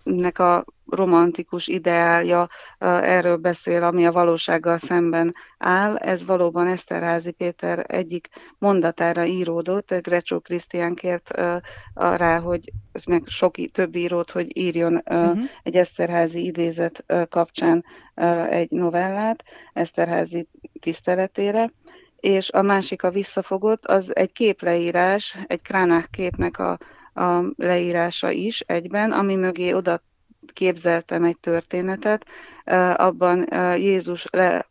nek 0.03 0.39
a 0.39 0.65
romantikus 0.85 1.67
ideálja 1.67 2.49
erről 2.79 3.37
beszél, 3.37 3.83
ami 3.83 4.05
a 4.05 4.11
valósággal 4.11 4.77
szemben 4.77 5.33
áll. 5.57 5.95
Ez 5.95 6.25
valóban 6.25 6.67
Eszterházi 6.67 7.31
Péter 7.31 7.85
egyik 7.87 8.29
mondatára 8.57 9.25
íródott, 9.25 9.93
Grecsó 10.01 10.39
Krisztián 10.39 10.95
kért 10.95 11.33
rá, 11.93 12.39
hogy 12.39 12.71
ez 12.91 13.03
meg 13.03 13.23
sok 13.25 13.55
több 13.71 13.95
írót, 13.95 14.31
hogy 14.31 14.57
írjon 14.57 15.01
uh-huh. 15.05 15.39
egy 15.63 15.75
Eszterházi 15.75 16.45
idézet 16.45 17.05
kapcsán 17.29 17.85
egy 18.49 18.71
novellát 18.71 19.43
Eszterházi 19.73 20.47
tiszteletére 20.79 21.71
és 22.23 22.51
a 22.51 22.61
másik 22.61 23.03
a 23.03 23.09
visszafogott, 23.09 23.85
az 23.85 24.15
egy 24.15 24.31
képleírás, 24.31 25.37
egy 25.47 25.61
kránák 25.61 26.07
képnek 26.11 26.59
a, 26.59 26.77
a 27.13 27.43
leírása 27.55 28.31
is 28.31 28.59
egyben, 28.59 29.11
ami 29.11 29.35
mögé 29.35 29.71
oda 29.73 30.01
képzeltem 30.53 31.23
egy 31.23 31.37
történetet, 31.37 32.25
abban 32.95 33.47
Jézus 33.77 34.27
le, 34.31 34.69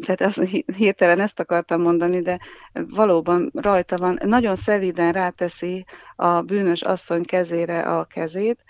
tehát 0.00 0.20
az, 0.20 0.40
hirtelen 0.76 1.20
ezt 1.20 1.40
akartam 1.40 1.80
mondani, 1.80 2.20
de 2.20 2.38
valóban 2.72 3.50
rajta 3.54 3.96
van, 3.96 4.18
nagyon 4.24 4.56
szeliden 4.56 5.12
ráteszi 5.12 5.84
a 6.16 6.40
bűnös 6.40 6.82
asszony 6.82 7.24
kezére 7.24 7.80
a 7.80 8.04
kezét, 8.04 8.64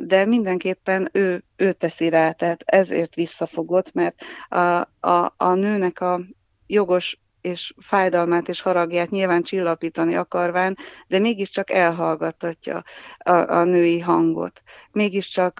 de 0.00 0.24
mindenképpen 0.24 1.08
ő, 1.12 1.44
ő 1.56 1.72
teszi 1.72 2.08
rá, 2.08 2.32
tehát 2.32 2.62
ezért 2.66 3.14
visszafogott, 3.14 3.92
mert 3.92 4.22
a, 4.48 4.58
a, 5.00 5.34
a 5.36 5.54
nőnek 5.54 6.00
a 6.00 6.20
jogos 6.66 7.18
és 7.40 7.74
fájdalmát 7.78 8.48
és 8.48 8.60
haragját 8.60 9.10
nyilván 9.10 9.42
csillapítani 9.42 10.14
akarván, 10.14 10.76
de 11.06 11.18
mégiscsak 11.18 11.70
elhallgattatja 11.70 12.84
a, 13.18 13.30
a 13.30 13.64
női 13.64 14.00
hangot. 14.00 14.62
Mégiscsak, 14.92 15.58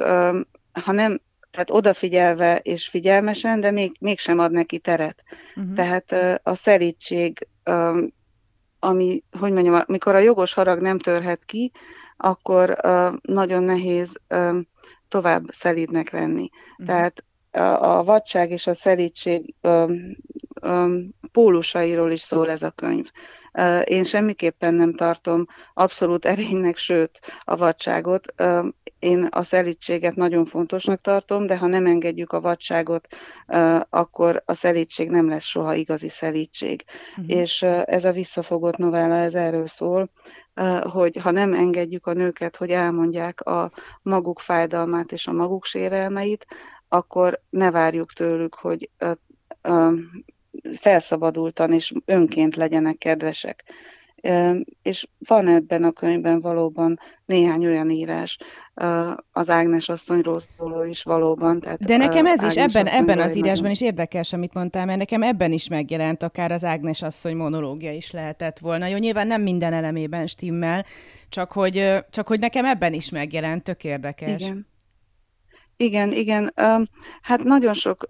ha 0.84 0.92
nem, 0.92 1.20
tehát 1.50 1.70
odafigyelve 1.70 2.58
és 2.58 2.88
figyelmesen, 2.88 3.60
de 3.60 3.70
még, 3.70 3.96
mégsem 4.00 4.38
ad 4.38 4.52
neki 4.52 4.78
teret. 4.78 5.22
Uh-huh. 5.56 5.74
Tehát 5.74 6.40
a 6.42 6.54
szerítség, 6.54 7.48
ami, 8.78 9.22
hogy 9.38 9.52
mondjam, 9.52 9.82
amikor 9.86 10.14
a 10.14 10.18
jogos 10.18 10.54
harag 10.54 10.80
nem 10.80 10.98
törhet 10.98 11.44
ki, 11.44 11.72
akkor 12.16 12.76
nagyon 13.22 13.62
nehéz 13.62 14.20
tovább 15.08 15.44
szelídnek 15.48 16.10
lenni. 16.10 16.48
Uh-huh. 16.52 16.86
Tehát 16.86 17.24
a 17.52 18.04
vadság 18.04 18.50
és 18.50 18.66
a 18.66 18.74
szelítség 18.74 19.54
pólusairól 21.32 22.10
is 22.10 22.20
szól 22.20 22.50
ez 22.50 22.62
a 22.62 22.70
könyv. 22.70 23.10
Én 23.84 24.04
semmiképpen 24.04 24.74
nem 24.74 24.94
tartom 24.94 25.46
abszolút 25.74 26.24
erénynek, 26.24 26.76
sőt 26.76 27.20
a 27.44 27.56
vadságot. 27.56 28.34
Én 28.98 29.26
a 29.30 29.42
szelítséget 29.42 30.14
nagyon 30.14 30.46
fontosnak 30.46 31.00
tartom, 31.00 31.46
de 31.46 31.56
ha 31.56 31.66
nem 31.66 31.86
engedjük 31.86 32.32
a 32.32 32.40
vadságot, 32.40 33.06
akkor 33.88 34.42
a 34.44 34.54
szelítség 34.54 35.10
nem 35.10 35.28
lesz 35.28 35.44
soha 35.44 35.74
igazi 35.74 36.08
szelítség. 36.08 36.84
Uh-huh. 37.10 37.36
És 37.36 37.62
ez 37.84 38.04
a 38.04 38.12
visszafogott 38.12 38.76
novella, 38.76 39.14
ez 39.14 39.34
erről 39.34 39.66
szól, 39.66 40.10
hogy 40.82 41.16
ha 41.16 41.30
nem 41.30 41.52
engedjük 41.52 42.06
a 42.06 42.12
nőket, 42.12 42.56
hogy 42.56 42.70
elmondják 42.70 43.40
a 43.40 43.70
maguk 44.02 44.40
fájdalmát 44.40 45.12
és 45.12 45.26
a 45.26 45.32
maguk 45.32 45.64
sérelmeit, 45.64 46.46
akkor 46.92 47.40
ne 47.50 47.70
várjuk 47.70 48.12
tőlük, 48.12 48.54
hogy 48.54 48.90
felszabadultan 50.80 51.72
és 51.72 51.92
önként 52.04 52.56
legyenek 52.56 52.98
kedvesek. 52.98 53.64
És 54.82 55.06
van 55.18 55.48
ebben 55.48 55.84
a 55.84 55.92
könyvben 55.92 56.40
valóban 56.40 56.98
néhány 57.24 57.66
olyan 57.66 57.90
írás, 57.90 58.38
az 59.32 59.50
Ágnes 59.50 59.88
asszonyról 59.88 60.40
szóló 60.56 60.82
is 60.82 61.02
valóban. 61.02 61.60
Tehát 61.60 61.84
De 61.84 61.96
nekem 61.96 62.26
ez 62.26 62.38
Ágnes 62.38 62.56
is, 62.56 62.62
ebben, 62.62 62.86
ebben 62.86 63.18
az 63.18 63.36
írásban 63.36 63.70
is 63.70 63.80
érdekes, 63.80 64.32
amit 64.32 64.54
mondtál, 64.54 64.86
mert 64.86 64.98
nekem 64.98 65.22
ebben 65.22 65.52
is 65.52 65.68
megjelent, 65.68 66.22
akár 66.22 66.52
az 66.52 66.64
Ágnes 66.64 67.02
asszony 67.02 67.36
monológia 67.36 67.92
is 67.92 68.10
lehetett 68.10 68.58
volna. 68.58 68.86
Jó, 68.86 68.96
nyilván 68.96 69.26
nem 69.26 69.42
minden 69.42 69.72
elemében 69.72 70.26
stimmel, 70.26 70.84
csak 71.28 71.52
hogy, 71.52 71.94
csak 72.10 72.28
hogy 72.28 72.40
nekem 72.40 72.64
ebben 72.64 72.92
is 72.92 73.10
megjelent, 73.10 73.62
tök 73.62 73.84
érdekes. 73.84 74.42
Igen. 74.42 74.66
Igen, 75.80 76.12
igen. 76.12 76.52
Hát 77.22 77.42
nagyon 77.42 77.74
sok 77.74 78.06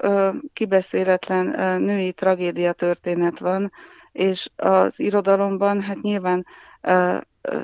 kibeszéletlen 0.53 1.81
női 1.83 2.13
tragédia 2.13 2.73
történet 2.73 3.39
van, 3.39 3.73
és 4.13 4.49
az 4.57 5.01
irodalomban 5.01 5.81
hát 5.81 6.01
nyilván 6.01 6.47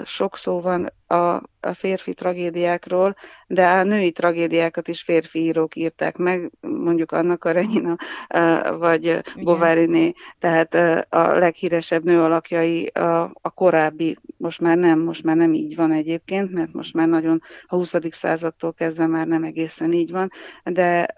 sok 0.05 0.37
szó 0.37 0.61
van 0.61 0.89
a, 1.07 1.43
a 1.61 1.73
férfi 1.73 2.15
tragédiákról, 2.15 3.17
de 3.47 3.67
a 3.67 3.83
női 3.83 4.13
tragédiákat 4.13 4.89
is 4.89 5.03
férfi 5.03 5.39
írók 5.39 5.77
írták 5.77 6.17
meg, 6.17 6.51
mondjuk 6.61 7.13
Anna 7.13 7.37
Karenina, 7.37 7.97
vagy 8.79 9.23
Bováriné, 9.43 10.13
tehát 10.39 10.75
a 11.09 11.39
leghíresebb 11.39 12.05
nő 12.05 12.23
alakjai 12.23 12.87
a, 12.87 13.23
a 13.23 13.51
korábbi, 13.51 14.17
most 14.37 14.61
már 14.61 14.77
nem, 14.77 14.99
most 14.99 15.23
már 15.23 15.37
nem 15.37 15.55
így 15.55 15.77
van 15.77 15.93
egyébként, 15.93 16.53
mert 16.53 16.73
most 16.73 16.95
már 16.95 17.09
nagyon 17.09 17.43
a 17.67 17.75
20. 17.75 17.95
századtól 18.11 18.73
kezdve 18.73 19.07
már 19.07 19.27
nem 19.27 19.45
egészen 19.45 19.93
így 19.93 20.11
van, 20.11 20.31
de 20.65 21.09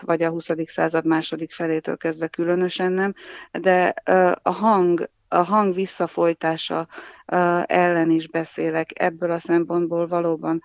vagy 0.00 0.22
a 0.22 0.30
20. 0.30 0.50
század 0.64 1.06
második 1.06 1.52
felétől 1.52 1.96
kezdve 1.96 2.28
különösen 2.28 2.92
nem, 2.92 3.14
de 3.50 3.94
a 4.42 4.50
hang 4.50 5.08
a 5.28 5.42
hang 5.42 5.74
visszafolytása 5.74 6.88
ellen 7.66 8.10
is 8.10 8.28
beszélek, 8.28 9.00
ebből 9.00 9.30
a 9.30 9.38
szempontból 9.38 10.06
valóban 10.06 10.62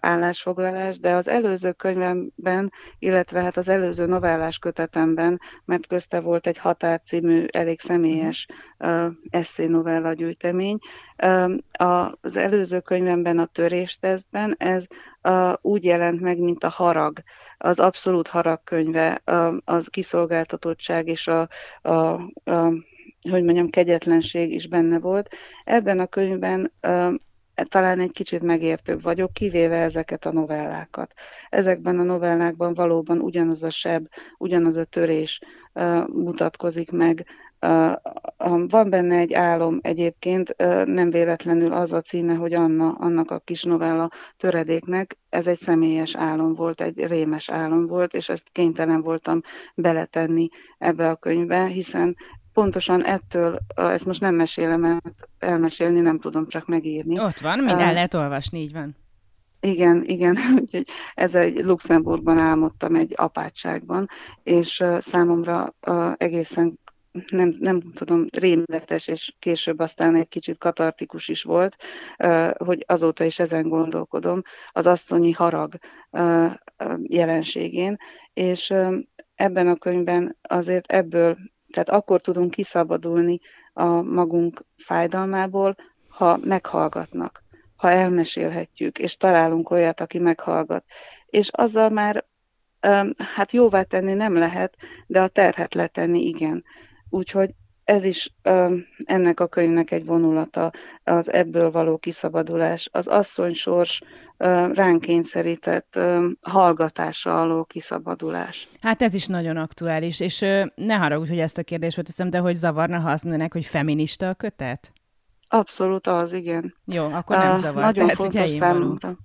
állásfoglalás, 0.00 0.98
de 1.00 1.12
az 1.12 1.28
előző 1.28 1.72
könyvemben, 1.72 2.72
illetve 2.98 3.40
hát 3.40 3.56
az 3.56 3.68
előző 3.68 4.06
novellás 4.06 4.58
kötetemben, 4.58 5.40
mert 5.64 5.86
közte 5.86 6.20
volt 6.20 6.46
egy 6.46 6.58
Határ 6.58 7.00
című 7.04 7.46
elég 7.50 7.80
személyes 7.80 8.46
eszé 9.30 9.66
novella 9.66 10.12
gyűjtemény, 10.12 10.78
az 12.20 12.36
előző 12.36 12.80
könyvemben 12.80 13.38
a 13.38 13.46
töréstesztben 13.46 14.54
ez 14.58 14.84
úgy 15.60 15.84
jelent 15.84 16.20
meg, 16.20 16.38
mint 16.38 16.64
a 16.64 16.68
harag, 16.68 17.18
az 17.58 17.78
abszolút 17.78 18.28
harag 18.28 18.60
könyve, 18.64 19.22
az 19.64 19.86
kiszolgáltatottság 19.86 21.08
és 21.08 21.28
a, 21.28 21.48
a, 21.82 21.94
a 22.44 22.72
hogy 23.30 23.44
mondjam, 23.44 23.70
kegyetlenség 23.70 24.52
is 24.52 24.68
benne 24.68 24.98
volt. 24.98 25.28
Ebben 25.64 25.98
a 25.98 26.06
könyvben 26.06 26.72
talán 27.62 28.00
egy 28.00 28.12
kicsit 28.12 28.42
megértőbb 28.42 29.02
vagyok, 29.02 29.32
kivéve 29.32 29.76
ezeket 29.76 30.26
a 30.26 30.32
novellákat. 30.32 31.12
Ezekben 31.48 31.98
a 31.98 32.02
novellákban 32.02 32.74
valóban 32.74 33.20
ugyanaz 33.20 33.62
a 33.62 33.70
seb, 33.70 34.06
ugyanaz 34.38 34.76
a 34.76 34.84
törés 34.84 35.40
mutatkozik 36.06 36.90
meg. 36.90 37.26
Van 38.68 38.90
benne 38.90 39.16
egy 39.16 39.32
álom 39.32 39.78
egyébként, 39.82 40.56
nem 40.84 41.10
véletlenül 41.10 41.72
az 41.72 41.92
a 41.92 42.00
címe, 42.00 42.34
hogy 42.34 42.54
Anna, 42.54 42.96
annak 42.98 43.30
a 43.30 43.38
kis 43.38 43.62
novella 43.62 44.10
töredéknek, 44.36 45.18
ez 45.28 45.46
egy 45.46 45.58
személyes 45.58 46.16
álom 46.16 46.54
volt, 46.54 46.80
egy 46.80 47.06
rémes 47.06 47.50
álom 47.50 47.86
volt, 47.86 48.14
és 48.14 48.28
ezt 48.28 48.48
kénytelen 48.52 49.02
voltam 49.02 49.40
beletenni 49.74 50.48
ebbe 50.78 51.08
a 51.08 51.16
könyvbe, 51.16 51.66
hiszen 51.66 52.16
pontosan 52.60 53.04
ettől, 53.04 53.58
ezt 53.74 54.06
most 54.06 54.20
nem 54.20 54.34
mesélem, 54.34 54.80
mert 54.80 55.28
elmesélni 55.38 56.00
nem 56.00 56.18
tudom 56.18 56.48
csak 56.48 56.66
megírni. 56.66 57.20
Ott 57.20 57.38
van, 57.38 57.58
mind 57.58 57.80
el 57.80 57.92
lehet 57.92 58.14
olvasni, 58.14 58.60
így 58.60 58.72
van. 58.72 58.96
Igen, 59.60 60.04
igen, 60.04 60.36
úgyhogy 60.60 60.86
ez 61.14 61.34
egy 61.34 61.64
Luxemburgban 61.64 62.38
álmodtam 62.38 62.94
egy 62.94 63.12
apátságban, 63.16 64.08
és 64.42 64.84
számomra 64.98 65.74
egészen 66.16 66.78
nem, 67.30 67.54
nem 67.58 67.80
tudom, 67.94 68.26
rémletes, 68.32 69.08
és 69.08 69.34
később 69.38 69.78
aztán 69.78 70.16
egy 70.16 70.28
kicsit 70.28 70.58
katartikus 70.58 71.28
is 71.28 71.42
volt, 71.42 71.76
hogy 72.56 72.84
azóta 72.86 73.24
is 73.24 73.38
ezen 73.38 73.68
gondolkodom, 73.68 74.42
az 74.68 74.86
asszonyi 74.86 75.32
harag 75.32 75.74
jelenségén, 77.02 77.96
és 78.32 78.74
ebben 79.34 79.68
a 79.68 79.76
könyvben 79.76 80.36
azért 80.42 80.92
ebből 80.92 81.36
tehát 81.72 81.88
akkor 81.88 82.20
tudunk 82.20 82.50
kiszabadulni 82.50 83.40
a 83.72 83.84
magunk 84.02 84.64
fájdalmából, 84.76 85.76
ha 86.08 86.36
meghallgatnak, 86.42 87.42
ha 87.76 87.90
elmesélhetjük, 87.90 88.98
és 88.98 89.16
találunk 89.16 89.70
olyat, 89.70 90.00
aki 90.00 90.18
meghallgat. 90.18 90.84
És 91.26 91.48
azzal 91.48 91.90
már 91.90 92.24
hát 93.34 93.52
jóvá 93.52 93.82
tenni 93.82 94.12
nem 94.14 94.34
lehet, 94.34 94.76
de 95.06 95.20
a 95.20 95.28
terhet 95.28 95.74
letenni 95.74 96.26
igen. 96.26 96.64
Úgyhogy 97.10 97.50
ez 97.90 98.04
is 98.04 98.32
ennek 99.04 99.40
a 99.40 99.46
könyvnek 99.46 99.90
egy 99.90 100.04
vonulata, 100.04 100.72
az 101.04 101.32
ebből 101.32 101.70
való 101.70 101.98
kiszabadulás, 101.98 102.88
az 102.92 103.06
asszony 103.06 103.54
sors 103.54 104.00
ránk 104.72 105.00
kényszerített 105.00 105.98
hallgatása 106.40 107.40
alól 107.40 107.64
kiszabadulás. 107.64 108.68
Hát 108.80 109.02
ez 109.02 109.14
is 109.14 109.26
nagyon 109.26 109.56
aktuális, 109.56 110.20
és 110.20 110.40
ne 110.74 110.94
haragudj, 110.94 111.28
hogy 111.30 111.38
ezt 111.38 111.58
a 111.58 111.62
kérdést 111.62 112.02
teszem, 112.02 112.30
de 112.30 112.38
hogy 112.38 112.54
zavarna, 112.54 112.98
ha 112.98 113.10
azt 113.10 113.24
mondanak, 113.24 113.52
hogy 113.52 113.64
feminista 113.64 114.28
a 114.28 114.34
kötet? 114.34 114.92
Abszolút 115.48 116.06
az, 116.06 116.32
igen. 116.32 116.74
Jó, 116.84 117.04
akkor 117.04 117.36
nem 117.36 117.54
zavar. 117.54 117.82
Nagyon 117.82 118.06
Tehát, 118.06 118.14
fontos 118.14 118.50
számunkra. 118.50 119.16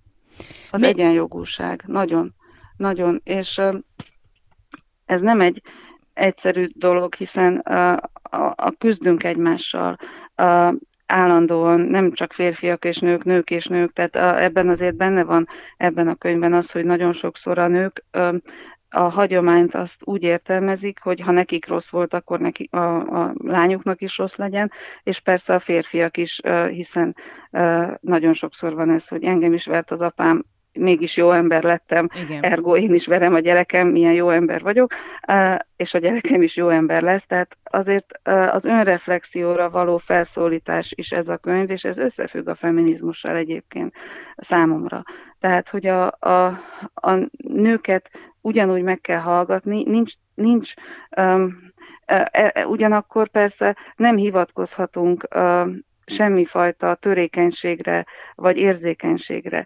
Az 0.72 0.82
Mi... 0.82 0.88
egyenjogúság, 0.88 1.84
nagyon, 1.88 2.34
nagyon, 2.78 3.22
és 3.24 3.61
ez 5.05 5.22
nem 5.22 5.41
egy 5.41 5.61
egyszerű 6.13 6.68
dolog, 6.74 7.13
hiszen 7.13 7.63
a, 8.55 8.71
küzdünk 8.77 9.23
egymással, 9.23 9.97
a, 10.36 10.73
állandóan 11.05 11.79
nem 11.79 12.11
csak 12.11 12.33
férfiak 12.33 12.86
és 12.86 12.99
nők, 12.99 13.23
nők 13.23 13.49
és 13.49 13.65
nők, 13.65 13.93
tehát 13.93 14.15
a, 14.15 14.43
ebben 14.43 14.69
azért 14.69 14.95
benne 14.95 15.23
van 15.23 15.47
ebben 15.77 16.07
a 16.07 16.15
könyvben 16.15 16.53
az, 16.53 16.71
hogy 16.71 16.86
nagyon 16.86 17.13
sokszor 17.13 17.57
a 17.57 17.67
nők 17.67 18.03
a 18.95 19.09
hagyományt 19.09 19.75
azt 19.75 20.01
úgy 20.03 20.23
értelmezik, 20.23 20.99
hogy 21.01 21.19
ha 21.19 21.31
nekik 21.31 21.67
rossz 21.67 21.89
volt, 21.89 22.13
akkor 22.13 22.39
neki, 22.39 22.69
a, 22.71 22.77
a 23.21 23.33
lányuknak 23.38 24.01
is 24.01 24.17
rossz 24.17 24.36
legyen, 24.36 24.71
és 25.03 25.19
persze 25.19 25.53
a 25.53 25.59
férfiak 25.59 26.17
is, 26.17 26.41
hiszen 26.69 27.15
nagyon 27.99 28.33
sokszor 28.33 28.73
van 28.73 28.89
ez, 28.89 29.07
hogy 29.07 29.23
engem 29.23 29.53
is 29.53 29.65
vert 29.65 29.91
az 29.91 30.01
apám, 30.01 30.45
mégis 30.76 31.17
jó 31.17 31.32
ember 31.32 31.63
lettem, 31.63 32.09
Igen. 32.13 32.43
ergo 32.43 32.78
én 32.78 32.93
is 32.93 33.07
verem 33.07 33.34
a 33.34 33.39
gyerekem, 33.39 33.88
milyen 33.88 34.13
jó 34.13 34.30
ember 34.30 34.61
vagyok, 34.61 34.93
és 35.76 35.93
a 35.93 35.97
gyerekem 35.97 36.41
is 36.41 36.55
jó 36.55 36.69
ember 36.69 37.01
lesz, 37.01 37.26
tehát 37.26 37.57
azért 37.63 38.19
az 38.51 38.65
önreflexióra 38.65 39.69
való 39.69 39.97
felszólítás 39.97 40.93
is 40.95 41.11
ez 41.11 41.28
a 41.28 41.38
könyv, 41.38 41.69
és 41.69 41.84
ez 41.84 41.97
összefügg 41.97 42.47
a 42.47 42.55
feminizmussal 42.55 43.36
egyébként 43.36 43.93
számomra. 44.38 45.03
Tehát, 45.39 45.69
hogy 45.69 45.86
a, 45.86 46.17
a, 46.19 46.45
a 46.93 47.30
nőket 47.38 48.09
ugyanúgy 48.41 48.82
meg 48.82 49.01
kell 49.01 49.19
hallgatni, 49.19 49.84
nincs, 49.84 50.13
nincs 50.34 50.73
um, 51.17 51.73
ugyanakkor 52.67 53.30
persze 53.30 53.78
nem 53.95 54.15
hivatkozhatunk 54.15 55.28
semmifajta 56.05 56.95
törékenységre 56.95 58.05
vagy 58.36 58.57
érzékenységre. 58.57 59.65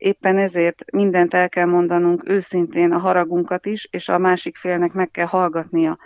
Éppen 0.00 0.38
ezért 0.38 0.90
mindent 0.92 1.34
el 1.34 1.48
kell 1.48 1.64
mondanunk 1.64 2.28
őszintén 2.28 2.92
a 2.92 2.98
haragunkat 2.98 3.66
is, 3.66 3.88
és 3.90 4.08
a 4.08 4.18
másik 4.18 4.56
félnek 4.56 4.92
meg 4.92 5.10
kell 5.10 5.26
hallgatnia. 5.26 5.98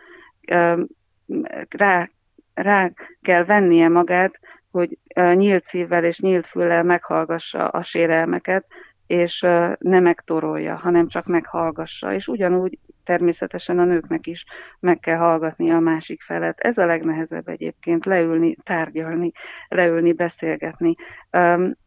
Rá, 1.69 2.09
rá 2.55 2.91
kell 3.23 3.45
vennie 3.45 3.89
magát, 3.89 4.39
hogy 4.71 4.99
nyílt 5.15 5.65
szívvel 5.65 6.05
és 6.05 6.21
nyílt 6.21 6.47
füllel 6.47 6.83
meghallgassa 6.83 7.69
a 7.69 7.83
sérelmeket, 7.83 8.67
és 9.07 9.41
ne 9.79 10.01
megtorolja, 10.01 10.77
hanem 10.77 11.09
csak 11.09 11.27
meghallgassa. 11.27 12.13
És 12.13 12.29
ugyanúgy 12.29 12.79
természetesen 13.05 13.79
a 13.79 13.85
nőknek 13.85 14.27
is 14.27 14.45
meg 14.81 14.99
kell 14.99 15.17
hallgatni 15.17 15.71
a 15.71 15.79
másik 15.79 16.23
felet. 16.23 16.61
Ez 16.61 16.79
a 16.79 16.87
legnehezebb 16.87 17.49
egyébként, 17.49 18.05
leülni, 18.05 18.57
tárgyalni, 18.63 19.33
leülni, 19.69 20.13
beszélgetni. 20.13 20.95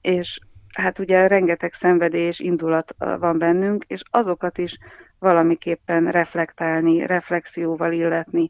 És 0.02 0.40
hát 0.78 1.00
ugye 1.00 1.28
rengeteg 1.28 1.74
szenvedély 1.74 2.26
és 2.26 2.40
indulat 2.40 2.96
van 2.98 3.38
bennünk, 3.38 3.84
és 3.88 4.02
azokat 4.10 4.58
is 4.58 4.78
valamiképpen 5.20 6.12
reflektálni, 6.12 7.06
reflexióval 7.06 7.92
illetni, 7.92 8.50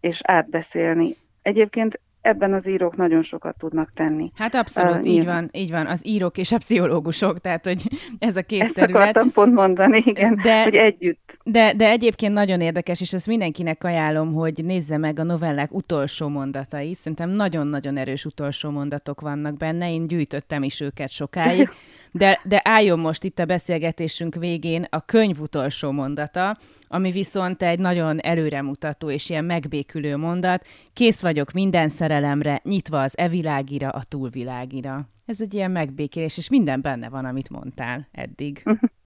és 0.00 0.20
átbeszélni. 0.22 1.16
Egyébként 1.42 2.00
ebben 2.28 2.52
az 2.52 2.68
írók 2.68 2.96
nagyon 2.96 3.22
sokat 3.22 3.56
tudnak 3.58 3.90
tenni. 3.90 4.32
Hát 4.34 4.54
abszolút, 4.54 5.06
uh, 5.06 5.12
így 5.12 5.24
van, 5.24 5.48
így 5.52 5.70
van. 5.70 5.86
Az 5.86 6.06
írók 6.06 6.38
és 6.38 6.52
a 6.52 6.58
pszichológusok, 6.58 7.38
tehát 7.38 7.66
hogy 7.66 7.82
ez 8.18 8.36
a 8.36 8.42
két 8.42 8.62
Ezt 8.62 8.74
terület. 8.74 9.00
akartam 9.00 9.32
pont 9.32 9.54
mondani, 9.54 10.02
igen, 10.04 10.40
de, 10.42 10.62
hogy 10.62 10.74
együtt. 10.74 11.38
De, 11.44 11.72
de 11.76 11.90
egyébként 11.90 12.32
nagyon 12.32 12.60
érdekes, 12.60 13.00
és 13.00 13.12
ezt 13.12 13.26
mindenkinek 13.26 13.84
ajánlom, 13.84 14.32
hogy 14.32 14.64
nézze 14.64 14.96
meg 14.96 15.18
a 15.18 15.22
novellák 15.22 15.74
utolsó 15.74 16.28
mondatai. 16.28 16.94
Szerintem 16.94 17.30
nagyon-nagyon 17.30 17.96
erős 17.96 18.24
utolsó 18.24 18.70
mondatok 18.70 19.20
vannak 19.20 19.56
benne, 19.56 19.92
én 19.92 20.06
gyűjtöttem 20.06 20.62
is 20.62 20.80
őket 20.80 21.10
sokáig. 21.10 21.70
De, 22.12 22.40
de 22.44 22.60
álljon 22.64 22.98
most 22.98 23.24
itt 23.24 23.38
a 23.38 23.44
beszélgetésünk 23.44 24.34
végén 24.34 24.86
a 24.90 25.04
könyv 25.04 25.40
utolsó 25.40 25.90
mondata, 25.90 26.56
ami 26.88 27.10
viszont 27.10 27.62
egy 27.62 27.78
nagyon 27.78 28.20
előremutató 28.20 29.10
és 29.10 29.30
ilyen 29.30 29.44
megbékülő 29.44 30.16
mondat. 30.16 30.66
Kész 30.92 31.22
vagyok 31.22 31.52
minden 31.52 31.88
szerelemre, 31.88 32.60
nyitva 32.64 33.02
az 33.02 33.18
evilágira, 33.18 33.88
a 33.88 34.02
túlvilágira. 34.02 35.08
Ez 35.26 35.40
egy 35.40 35.54
ilyen 35.54 35.70
megbékélés, 35.70 36.36
és 36.36 36.48
minden 36.48 36.80
benne 36.80 37.08
van, 37.08 37.24
amit 37.24 37.50
mondtál 37.50 38.08
eddig. 38.12 38.62